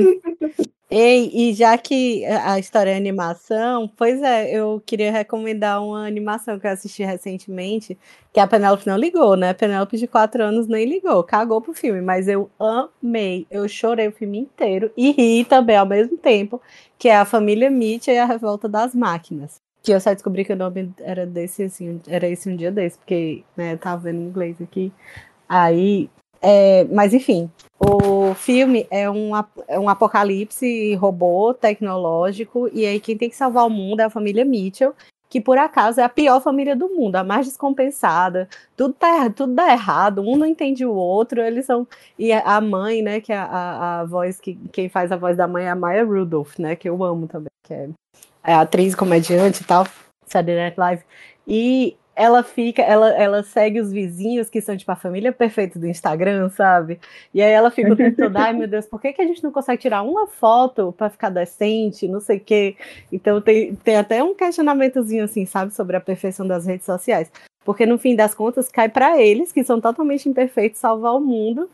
[0.95, 6.59] Ei, e já que a história é animação, pois é, eu queria recomendar uma animação
[6.59, 7.97] que eu assisti recentemente,
[8.31, 9.55] que a Penélope não ligou, né?
[9.55, 14.11] Penélope de quatro anos nem ligou, cagou pro filme, mas eu amei, eu chorei o
[14.11, 16.61] filme inteiro e ri também ao mesmo tempo,
[16.99, 19.55] que é a Família Mitchell e a Revolta das Máquinas.
[19.81, 22.99] Que eu só descobri que o nome era desse, assim, era esse um dia desse,
[22.99, 24.93] porque, né, eu tava vendo em inglês aqui.
[25.49, 26.09] Aí,
[26.43, 29.31] é, mas enfim, o filme é um,
[29.65, 34.09] é um apocalipse robô tecnológico, e aí quem tem que salvar o mundo é a
[34.09, 34.93] família Mitchell,
[35.29, 38.47] que por acaso é a pior família do mundo, a mais descompensada.
[38.75, 41.87] Tudo, tá, tudo dá errado, um não entende o outro, eles são.
[42.19, 45.47] E a mãe, né, que é a, a voz, que quem faz a voz da
[45.47, 47.89] mãe é a Maya Rudolph, né, que eu amo também, que é,
[48.43, 49.87] é atriz, comediante e tal,
[50.27, 51.03] Saturday Night Live.
[51.47, 55.87] E ela fica, ela, ela segue os vizinhos que são tipo a família perfeita do
[55.87, 56.99] Instagram, sabe?
[57.33, 59.43] E aí ela fica o tempo todo, ai meu Deus, por que, que a gente
[59.43, 62.75] não consegue tirar uma foto para ficar decente, não sei o quê?
[63.11, 67.31] Então tem, tem até um questionamentozinho assim, sabe, sobre a perfeição das redes sociais.
[67.65, 71.69] Porque no fim das contas cai para eles, que são totalmente imperfeitos, salvar o mundo.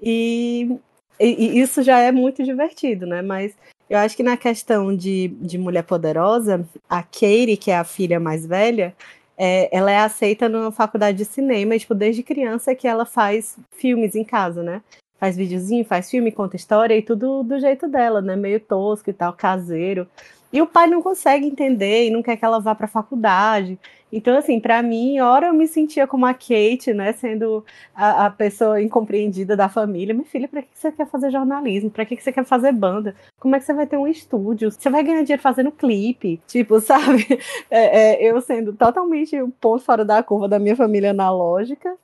[0.00, 0.76] E,
[1.18, 3.22] e, e isso já é muito divertido, né?
[3.22, 3.56] Mas
[3.88, 8.20] eu acho que na questão de, de mulher poderosa, a Katie, que é a filha
[8.20, 8.94] mais velha,
[9.42, 14.14] é, ela é aceita na faculdade de cinema, tipo, desde criança que ela faz filmes
[14.14, 14.82] em casa, né?
[15.18, 18.36] Faz videozinho, faz filme, conta história e tudo do jeito dela, né?
[18.36, 20.06] Meio tosco e tal, caseiro.
[20.52, 23.78] E o pai não consegue entender e não quer que ela vá para a faculdade.
[24.12, 28.30] Então, assim, para mim, hora eu me sentia como a Kate, né, sendo a, a
[28.30, 30.14] pessoa incompreendida da família.
[30.14, 31.90] Minha filha, para que você quer fazer jornalismo?
[31.90, 33.14] Para que você quer fazer banda?
[33.38, 34.70] Como é que você vai ter um estúdio?
[34.70, 36.40] Você vai ganhar dinheiro fazendo clipe?
[36.46, 37.26] Tipo, sabe?
[37.70, 41.96] É, é, eu sendo totalmente o ponto fora da curva da minha família analógica.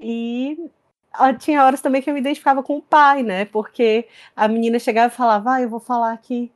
[0.00, 0.70] E
[1.38, 3.44] tinha horas também que eu me identificava com o pai, né?
[3.44, 6.50] Porque a menina chegava e falava, ah, eu vou falar aqui.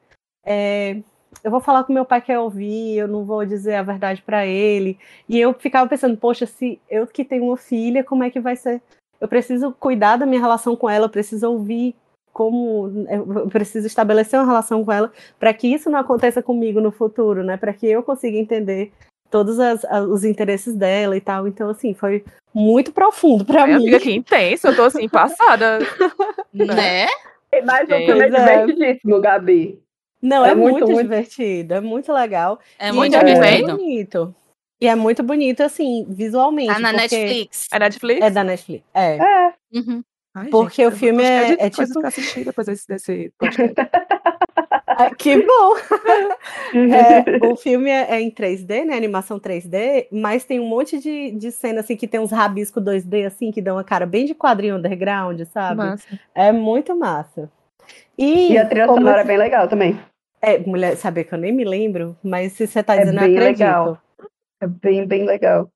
[0.45, 1.01] É,
[1.43, 4.47] eu vou falar com meu pai quer ouvir, eu não vou dizer a verdade para
[4.47, 4.99] ele.
[5.29, 8.57] E eu ficava pensando, poxa, se eu que tenho uma filha, como é que vai
[8.57, 8.83] ser?
[9.21, 11.95] Eu preciso cuidar da minha relação com ela, eu preciso ouvir
[12.33, 15.11] como eu preciso estabelecer uma relação com ela
[15.41, 17.57] para que isso não aconteça comigo no futuro, né?
[17.57, 18.93] Para que eu consiga entender
[19.29, 21.49] todos as, as, os interesses dela e tal.
[21.49, 22.25] Então, assim, foi
[22.55, 23.75] muito profundo para mim.
[23.75, 25.79] Amiga, que intenso, eu tô assim, passada.
[26.55, 27.07] né?
[27.65, 29.83] Mas o filme é divertidíssimo, Gabi.
[30.21, 32.59] Não, é, é muito, muito, divertido, é muito legal.
[32.79, 34.35] É muito é muito bonito.
[34.81, 36.73] E é muito bonito, assim, visualmente.
[36.73, 37.67] Tá na Netflix.
[37.73, 38.27] É Netflix?
[38.27, 38.85] É da Netflix.
[38.95, 39.17] É.
[39.17, 39.55] é.
[39.75, 40.03] Uhum.
[40.35, 42.07] Ai, porque gente, o filme é, é tipo.
[42.07, 43.75] assistir depois desse, desse podcast.
[44.87, 45.75] ah, que bom!
[46.75, 48.97] é, o filme é, é, em 3D, né?
[48.97, 53.27] Animação 3D, mas tem um monte de, de cena assim que tem uns rabiscos 2D,
[53.27, 55.79] assim, que dão uma cara bem de quadrinho underground, sabe?
[55.79, 56.21] Massa.
[56.35, 57.51] É muito massa.
[58.19, 59.99] E, e a trilha sonora é bem legal também.
[60.43, 63.31] É, mulher, saber que eu nem me lembro, mas se você tá é dizendo, bem
[63.31, 63.61] eu acredito.
[63.61, 64.03] Legal.
[64.61, 65.71] É bem, bem legal.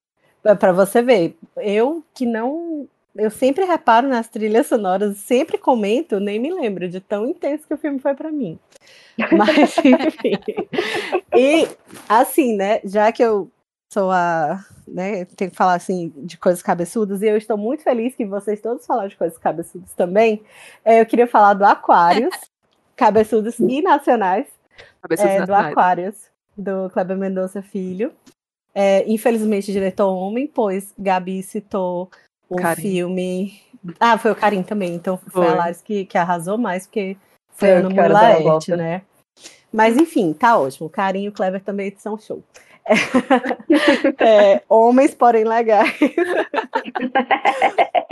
[0.45, 2.89] É para você ver, eu que não.
[3.15, 7.75] Eu sempre reparo nas trilhas sonoras, sempre comento, nem me lembro de tão intenso que
[7.75, 8.59] o filme foi para mim.
[9.37, 10.39] Mas, enfim.
[11.37, 11.69] e,
[12.09, 13.51] assim, né, já que eu
[13.93, 14.65] sou a.
[14.89, 18.61] Né, tenho que falar assim de coisas cabeçudas, e eu estou muito feliz que vocês
[18.61, 20.43] todos falaram de coisas cabeçudas também.
[20.85, 22.35] É, eu queria falar do Aquários,
[22.97, 24.47] cabeçudos e nacionais.
[25.01, 25.67] Cabeçudos é, nacionais.
[25.67, 26.17] Do Aquários,
[26.57, 28.13] do Kleber Mendonça Filho.
[28.75, 32.11] É, infelizmente, diretor homem, pois Gabi citou
[32.49, 32.83] o Karim.
[32.83, 33.63] filme.
[34.01, 37.17] Ah, foi o Karim também, então foi, foi a Lares que, que arrasou mais, porque
[37.51, 39.03] foi é, ano Mulaete, né?
[39.73, 40.87] Mas enfim, tá ótimo.
[40.87, 42.43] O Karim e o Kleber também são show.
[44.19, 45.97] É, homens, porém legais.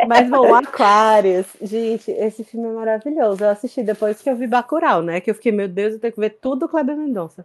[0.06, 1.46] Mas bom, Aquários.
[1.60, 3.44] Gente, esse filme é maravilhoso.
[3.44, 5.20] Eu assisti depois que eu vi Bacurau, né?
[5.20, 7.44] Que eu fiquei, meu Deus, eu tenho que ver tudo do Kleber Mendonça.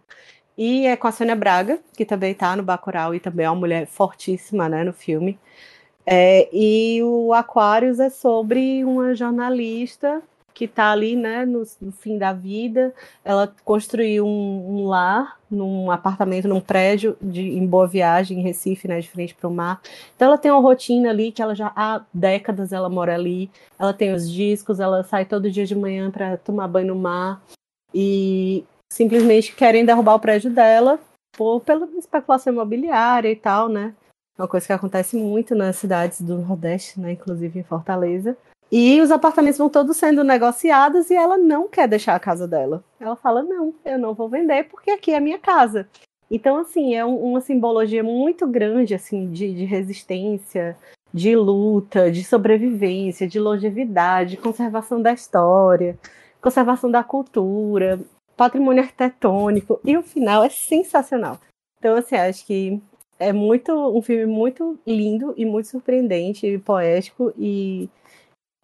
[0.56, 3.60] E é com a Sônia Braga, que também tá no Bacurau e também é uma
[3.60, 5.38] mulher fortíssima, né, no filme.
[6.06, 10.22] É, e o Aquários é sobre uma jornalista
[10.56, 12.94] que está ali, né, no, no, fim da vida.
[13.22, 18.88] Ela construiu um, um, lar num apartamento, num prédio de, em Boa Viagem, em Recife,
[18.88, 19.82] né, de frente para o mar.
[20.14, 23.50] Então ela tem uma rotina ali que ela já há décadas ela mora ali.
[23.78, 27.42] Ela tem os discos, ela sai todo dia de manhã para tomar banho no mar
[27.92, 30.98] e simplesmente querem derrubar o prédio dela
[31.36, 33.94] por pela especulação imobiliária e tal, né?
[34.38, 38.34] Uma coisa que acontece muito nas cidades do Nordeste, né, inclusive em Fortaleza.
[38.70, 42.82] E os apartamentos vão todos sendo negociados e ela não quer deixar a casa dela.
[42.98, 45.88] Ela fala: não, eu não vou vender porque aqui é a minha casa.
[46.30, 50.76] Então, assim, é um, uma simbologia muito grande, assim, de, de, resistência,
[51.14, 55.96] de luta, de sobrevivência, de longevidade, conservação da história,
[56.40, 58.00] conservação da cultura,
[58.36, 59.80] patrimônio arquitetônico.
[59.84, 61.38] E o final é sensacional.
[61.78, 62.82] Então, assim, acho que
[63.18, 67.88] é muito um filme muito lindo e muito surpreendente e poético e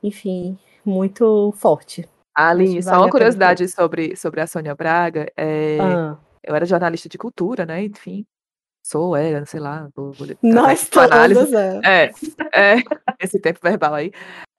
[0.03, 2.09] enfim, muito forte.
[2.35, 5.31] Ali, só uma curiosidade sobre, sobre a Sônia Braga.
[5.37, 6.19] É, ah.
[6.43, 7.85] Eu era jornalista de cultura, né?
[7.85, 8.27] Enfim,
[8.85, 9.89] sou, era, sei lá.
[9.95, 11.81] Vou, vou Nós todos, é.
[11.85, 12.13] é.
[12.53, 12.77] É,
[13.21, 14.11] esse tempo verbal aí.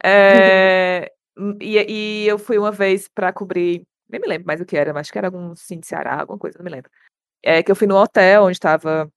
[0.03, 1.11] É,
[1.59, 4.93] e, e eu fui uma vez para cobrir, nem me lembro mais o que era,
[4.93, 6.89] mas acho que era algum Sim de Ceará, alguma coisa, não me lembro.
[7.43, 9.11] É que eu fui no hotel onde estava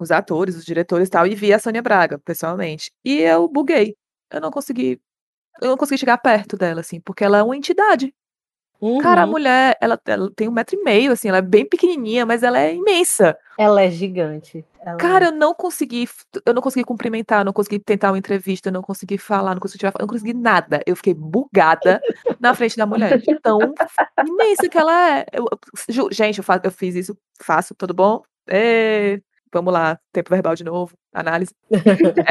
[0.00, 2.90] os atores, os diretores e tal, e vi a Sônia Braga, pessoalmente.
[3.04, 3.96] E eu buguei.
[4.30, 5.00] Eu não consegui
[5.60, 8.14] eu não consegui chegar perto dela, assim, porque ela é uma entidade.
[8.82, 8.98] Uhum.
[8.98, 12.26] Cara, a mulher, ela, ela, tem um metro e meio, assim, ela é bem pequenininha,
[12.26, 13.38] mas ela é imensa.
[13.56, 14.64] Ela é gigante.
[14.84, 16.08] Ela Cara, eu não consegui,
[16.44, 19.94] eu não consegui cumprimentar, não consegui tentar uma entrevista, não consegui falar, não consegui tirar,
[20.00, 20.82] não consegui nada.
[20.84, 22.02] Eu fiquei bugada
[22.40, 23.22] na frente da mulher.
[23.40, 23.60] Tão
[24.26, 25.26] imensa que ela é.
[25.32, 25.46] Eu,
[26.10, 28.20] gente, eu, faço, eu fiz isso, faço, tudo bom?
[28.48, 29.20] É,
[29.52, 31.54] vamos lá, tempo verbal de novo, análise.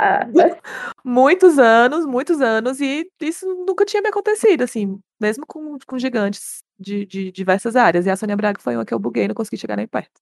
[0.00, 0.56] É...
[1.04, 6.62] muitos anos, muitos anos, e isso nunca tinha me acontecido, assim, mesmo com, com gigantes
[6.78, 8.06] de, de diversas áreas.
[8.06, 10.20] E a Sônia Braga foi uma que eu buguei, não consegui chegar nem perto.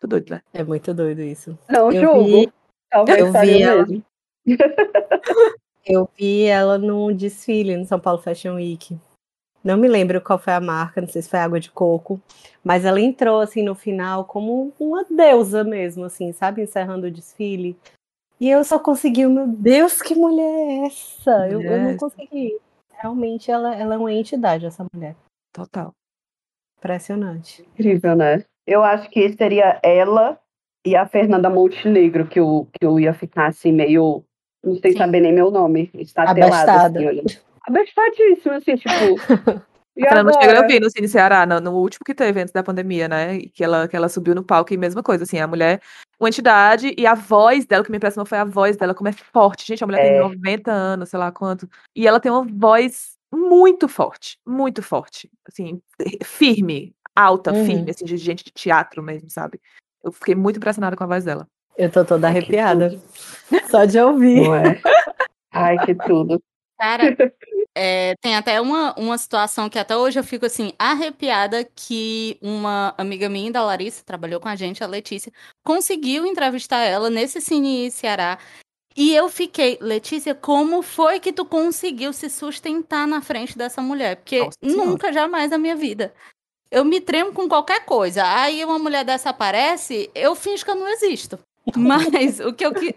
[0.00, 0.42] Tô doido, né?
[0.52, 1.58] É muito doido isso.
[1.68, 2.24] Não, eu jogo.
[2.24, 2.52] Vi...
[2.90, 3.86] Talvez eu vi ela...
[5.86, 8.98] eu vi ela no desfile no São Paulo Fashion Week.
[9.64, 12.20] Não me lembro qual foi a marca, não sei se foi água de coco,
[12.62, 17.74] mas ela entrou assim no final como uma deusa mesmo, assim, sabe, encerrando o desfile.
[18.38, 21.48] E eu só consegui, meu Deus, que mulher é essa?
[21.48, 22.58] Eu, eu não consegui.
[22.92, 25.16] Realmente ela, ela é uma entidade, essa mulher.
[25.50, 25.92] Total.
[26.78, 27.62] Impressionante.
[27.62, 28.44] Incrível, né?
[28.66, 30.38] Eu acho que seria ela
[30.84, 34.22] e a Fernanda Montenegro que eu, que eu ia ficar assim meio
[34.62, 34.98] não sei Sim.
[34.98, 35.90] saber nem meu nome.
[35.94, 37.32] Está telado, assim, olhando.
[37.66, 38.90] Abestadíssimo, assim, tipo.
[39.96, 40.44] E A Fernanda agora?
[40.44, 43.36] chegou a ouvir no Cine Ceará, no, no último que teve antes da pandemia, né?
[43.36, 45.80] e Que ela, que ela subiu no palco e mesma coisa, assim, a mulher,
[46.18, 49.06] uma entidade, e a voz dela, o que me impressionou foi a voz dela, como
[49.08, 49.64] é forte.
[49.64, 50.18] Gente, a mulher tem É.
[50.20, 51.70] 90 anos, sei lá quanto.
[51.94, 55.30] E ela tem uma voz muito forte, muito forte.
[55.46, 55.80] Assim,
[56.24, 57.64] firme, alta, Uhum.
[57.64, 59.60] firme, assim, de gente de teatro mesmo, sabe?
[60.02, 61.46] Eu fiquei muito impressionada com a voz dela.
[61.78, 63.00] Eu tô toda arrepiada.
[63.70, 64.42] Só de ouvir.
[64.42, 64.80] Não é?
[65.52, 66.42] Ai, que tudo.
[66.84, 67.16] Cara,
[67.74, 72.94] é, tem até uma, uma situação que até hoje eu fico assim, arrepiada que uma
[72.98, 75.32] amiga minha da Larissa, trabalhou com a gente, a Letícia,
[75.64, 78.38] conseguiu entrevistar ela nesse Cine Ceará.
[78.94, 84.16] E eu fiquei, Letícia, como foi que tu conseguiu se sustentar na frente dessa mulher?
[84.16, 86.14] Porque Nossa nunca, jamais na minha vida.
[86.70, 88.22] Eu me tremo com qualquer coisa.
[88.24, 91.38] Aí uma mulher dessa aparece, eu finjo que eu não existo.
[91.74, 92.94] Mas o que eu, que-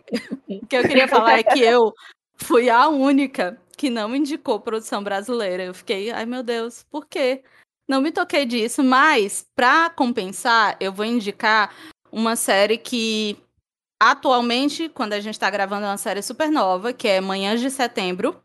[0.49, 1.93] o que eu queria falar é que eu
[2.35, 5.63] fui a única que não indicou produção brasileira.
[5.63, 7.43] Eu fiquei, ai meu Deus, por quê?
[7.87, 11.73] Não me toquei disso, mas para compensar, eu vou indicar
[12.11, 13.37] uma série que
[13.99, 17.69] atualmente, quando a gente está gravando, é uma série super nova, que é Manhãs de
[17.71, 18.41] Setembro,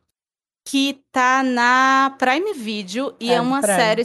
[0.64, 3.76] que tá na Prime Video e É, é, uma Prime.
[3.76, 4.03] série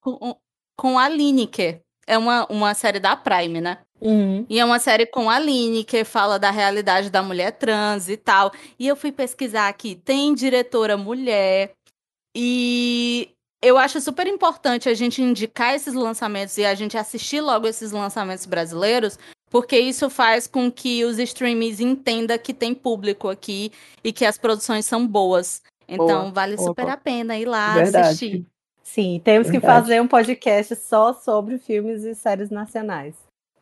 [0.00, 0.36] com,
[0.76, 1.83] com a Lineker.
[2.06, 3.78] É uma, uma série da Prime, né?
[4.00, 4.44] Uhum.
[4.48, 8.16] E é uma série com a Aline, que fala da realidade da mulher trans e
[8.16, 8.52] tal.
[8.78, 11.72] E eu fui pesquisar aqui, tem diretora mulher.
[12.36, 13.30] E
[13.62, 17.92] eu acho super importante a gente indicar esses lançamentos e a gente assistir logo esses
[17.92, 19.18] lançamentos brasileiros,
[19.50, 24.36] porque isso faz com que os streamings entendam que tem público aqui e que as
[24.36, 25.62] produções são boas.
[25.88, 26.94] Então, Boa, vale boa, super boa.
[26.94, 28.06] a pena ir lá Verdade.
[28.08, 28.46] assistir.
[28.84, 29.80] Sim, temos que Verdade.
[29.80, 33.14] fazer um podcast só sobre filmes e séries nacionais.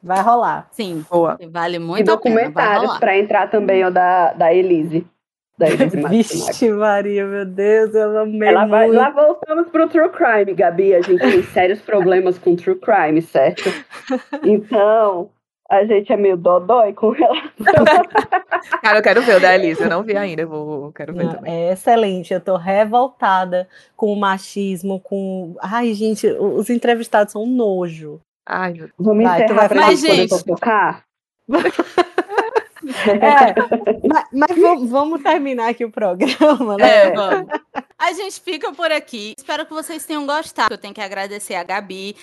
[0.02, 0.66] Vai rolar.
[0.72, 1.38] Sim, Boa.
[1.48, 2.34] vale E muito a pena.
[2.34, 5.06] Vai documentários para entrar também o da, da Elise.
[5.56, 6.02] Da Elise.
[6.08, 8.98] Vixe, Maria, meu Deus, eu amei Ela vai, muito.
[8.98, 10.92] lá voltamos pro True Crime, Gabi.
[10.92, 13.62] A gente tem sérios problemas com True Crime, certo?
[14.44, 15.30] Então,
[15.70, 17.52] a gente é meio dodói com relação.
[18.82, 21.24] Cara, eu quero ver o da Elisa, eu não vi ainda, eu vou, quero ver
[21.24, 21.52] Não, também.
[21.52, 25.54] é excelente, eu tô revoltada com o machismo, com.
[25.60, 28.20] Ai, gente, os entrevistados são um nojo.
[28.46, 31.04] Ai, meu Vamos Vai, tu vai gente Mas, gente- fofocar?
[32.84, 33.54] É,
[34.08, 37.06] mas mas vamos, vamos terminar aqui o programa, né?
[37.06, 37.46] É, vamos.
[37.96, 39.34] A gente fica por aqui.
[39.38, 40.74] Espero que vocês tenham gostado.
[40.74, 42.16] Eu tenho que agradecer a Gabi,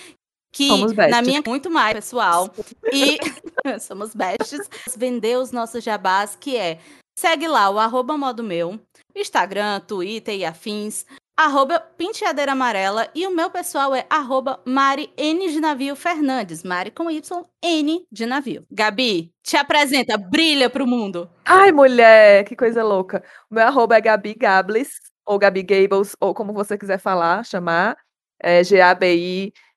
[0.52, 0.68] que
[1.08, 2.50] na minha muito mais pessoal.
[2.92, 3.18] E
[3.80, 4.68] somos bestes.
[4.96, 6.78] Vender os nossos jabás, que é
[7.16, 8.80] segue lá o arroba modo meu,
[9.14, 11.04] Instagram, Twitter e afins.
[11.36, 16.62] Arroba Penteadeira Amarela e o meu pessoal é arroba Mari N de Navio Fernandes.
[16.62, 18.66] Mari com Y, N de navio.
[18.70, 21.30] Gabi, te apresenta, brilha pro mundo.
[21.46, 23.24] Ai, mulher, que coisa louca.
[23.50, 24.90] O meu arroba é Gabi Gables,
[25.24, 27.96] ou Gabi Gables, ou como você quiser falar, chamar.
[28.38, 28.62] É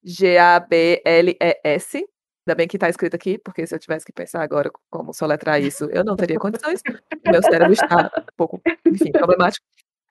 [0.04, 1.98] G-A-B-I-G-A-B-L-E-S.
[2.46, 5.62] Ainda bem que tá escrito aqui, porque se eu tivesse que pensar agora como soletrar
[5.62, 6.82] isso, eu não teria condições.
[7.26, 9.66] Meu cérebro está um pouco, enfim, problemático.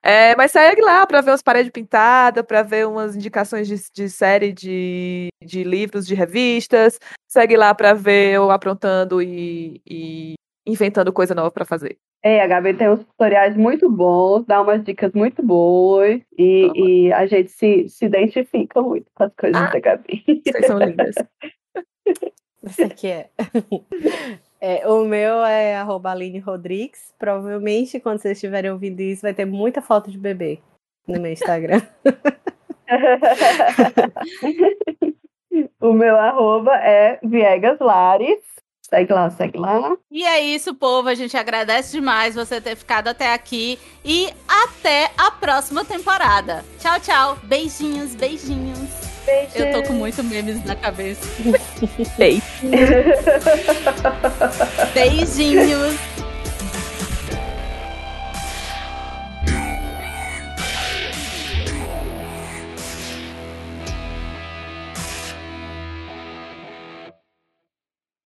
[0.04, 4.08] É, mas segue lá para ver umas paredes pintadas, para ver umas indicações de, de
[4.10, 6.98] série de, de livros, de revistas.
[7.28, 10.34] Segue lá para ver eu aprontando e, e
[10.66, 11.98] inventando coisa nova para fazer.
[12.22, 17.12] É, a Gabi tem uns tutoriais muito bons, dá umas dicas muito boas e, e
[17.12, 19.70] a gente se, se identifica muito com as coisas Ah.
[19.70, 20.22] da Gabi.
[20.46, 21.14] Vocês são lindas.
[22.64, 23.30] Isso aqui é.
[24.64, 27.12] É, o meu é arroba Aline Rodrigues.
[27.18, 30.60] Provavelmente, quando vocês estiverem ouvindo isso, vai ter muita foto de bebê
[31.04, 31.82] no meu Instagram.
[35.80, 38.38] o meu arroba é Viegas Lares.
[38.92, 39.96] Segue lá, segue lá.
[40.10, 41.08] E é isso, povo.
[41.08, 43.78] A gente agradece demais você ter ficado até aqui.
[44.04, 46.62] E até a próxima temporada.
[46.78, 47.38] Tchau, tchau.
[47.44, 48.90] Beijinhos, beijinhos.
[49.54, 51.26] Eu tô com muito memes na cabeça.
[52.18, 52.42] Ei.
[54.92, 55.98] Beijinhos.